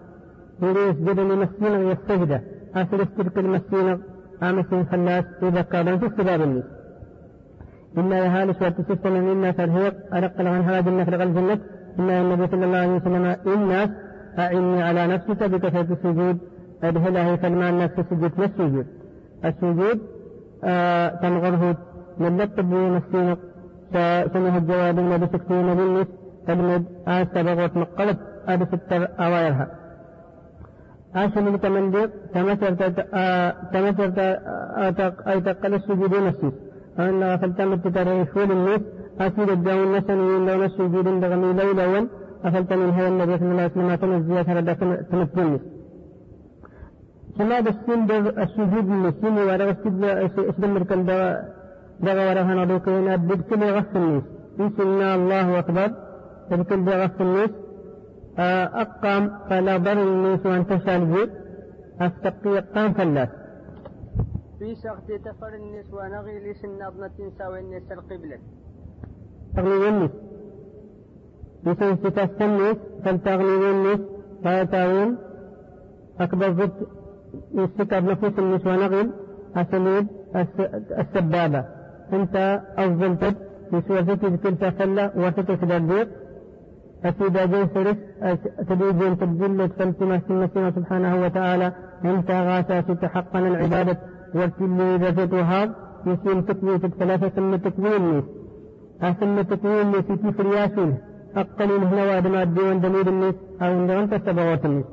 [0.61, 2.41] يريد يسجد السين يستجد
[2.75, 3.99] اصل استرك المسين
[4.43, 6.63] امس خلاص إذا كان في استباب الناس
[7.97, 11.59] إلا يهالس وتسسل من الناس الهيق أرق عن هذا النفر الجنة.
[11.99, 13.89] إلا النبي صلى الله عليه وسلم الناس
[14.39, 16.37] أعني على نفسك بكثرة السجود.
[16.83, 18.87] أدهله فلما الناس سجد السجود
[19.45, 19.99] السجود
[20.63, 21.77] آه تنغره
[22.17, 23.39] من لطب ونسينق
[24.33, 26.07] سنه الجواب الذي سكتين بالنس
[26.47, 28.17] تلمد آسى بغوت مقلب
[28.47, 28.67] أدس
[29.19, 29.67] أوايرها
[31.15, 32.09] آسى من تمندق
[33.73, 34.17] تمسرت
[35.27, 36.53] أي تقل السجود نسيس
[36.99, 38.81] أن غفلت ترى فول الناس
[39.19, 40.17] أسير الدعون نسن
[40.47, 42.07] لون السجود دغمي ليلا
[42.45, 44.73] أفلت من هذا النبي صلى الله عليه وسلم تنزيه تردى
[45.11, 45.59] تمثل
[49.47, 49.65] ورا
[50.49, 51.29] اسلم مركن دوا
[52.05, 54.23] دوا ورا هنا دوكينا بدكل غف الناس
[54.59, 55.89] إن الله أكبر
[56.51, 57.49] بدكل غف الناس
[58.83, 61.23] أقام فلا ضر الناس وأنت شالجي
[62.01, 63.29] أستقي قام فلاس
[64.59, 68.37] في سخت تفر الناس ونغي لسن أضنة ساوي الناس القبلة
[69.55, 70.11] تغني الناس
[71.65, 73.99] بسن ستستنس فلتغني الناس
[74.43, 75.17] فيتاوين
[76.19, 76.71] أكبر ضد
[77.53, 79.09] يستكب نفوس النسوة نغل
[79.55, 80.07] أسليب
[80.99, 81.65] السبابة.
[82.13, 82.61] أنت
[83.73, 86.07] نسوة ذكي كنت فلا وتتك درديق
[87.05, 87.97] أسيدا جين سرس
[88.69, 91.71] تدوجين تبدل فلتما سنة سبحانه وتعالى.
[92.05, 93.97] أنت غاسا ستحقا العبادة
[94.35, 95.75] والكل ذاتها
[96.07, 98.23] يسيم تكوين ثلاثة ثم تكوين
[99.19, 100.97] ثم تكوين في فرياسين
[101.35, 103.35] أقل من هنا وادم الدين دمير الناس.
[103.61, 104.85] أو أنت سبوات الناس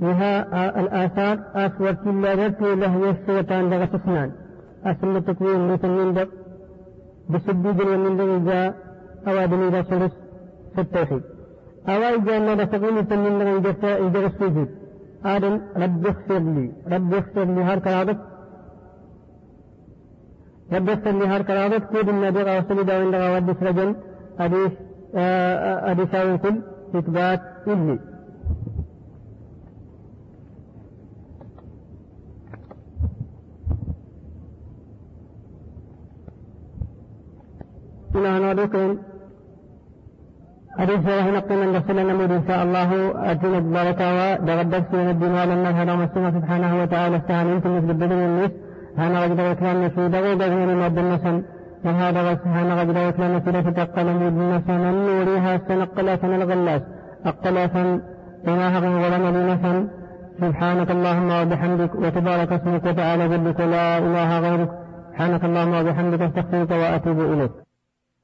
[0.00, 0.32] وها
[0.80, 4.30] الآثار أسور كلا رتي له يسوتان لغا سسنان
[4.84, 6.28] أسمى تكوين مثل من دق
[7.30, 8.74] بسديد من دق جاء
[9.28, 10.12] أوادني ذا سلس
[10.74, 11.22] في التوحيد.
[11.88, 14.68] أواي جاء أن تقول مثل من دق جاء إذا السجود
[15.24, 16.72] آدم رب اغفر لي.
[16.92, 18.18] رب اغفر لي هر كرابت
[20.72, 23.96] رب اغفر لي هر كرابت كود النبي غوصل داوين لغا ودس رجل
[24.38, 24.72] أديس
[25.90, 26.10] أديس
[26.42, 26.56] كل
[26.94, 27.98] إثبات إلي
[38.16, 38.88] إلى نوركم
[40.78, 42.90] حديث الله نقل من رسول نمود إن شاء الله.
[43.30, 47.16] أتنا البركة ودغدت في الدين ولما هذا مسلم سبحانه وتعالى.
[47.16, 48.52] استعان يمكن مثل البدن والنس
[48.98, 51.36] هانا وجد وكلام نسيد ويدغن من مد النسن
[51.84, 56.82] وهذا وسبحان وجد وكلام نسيد فتقل مد النسن النوريها سنقل سن الغلاس.
[57.30, 57.88] أقل سن
[58.74, 59.76] هغن ولم لنسن
[60.42, 64.70] سبحانك اللهم وبحمدك وتبارك اسمك وتعالى جدك لا إله غيرك.
[65.10, 67.54] سبحانك اللهم وبحمدك استغفرك وأتوب إليك.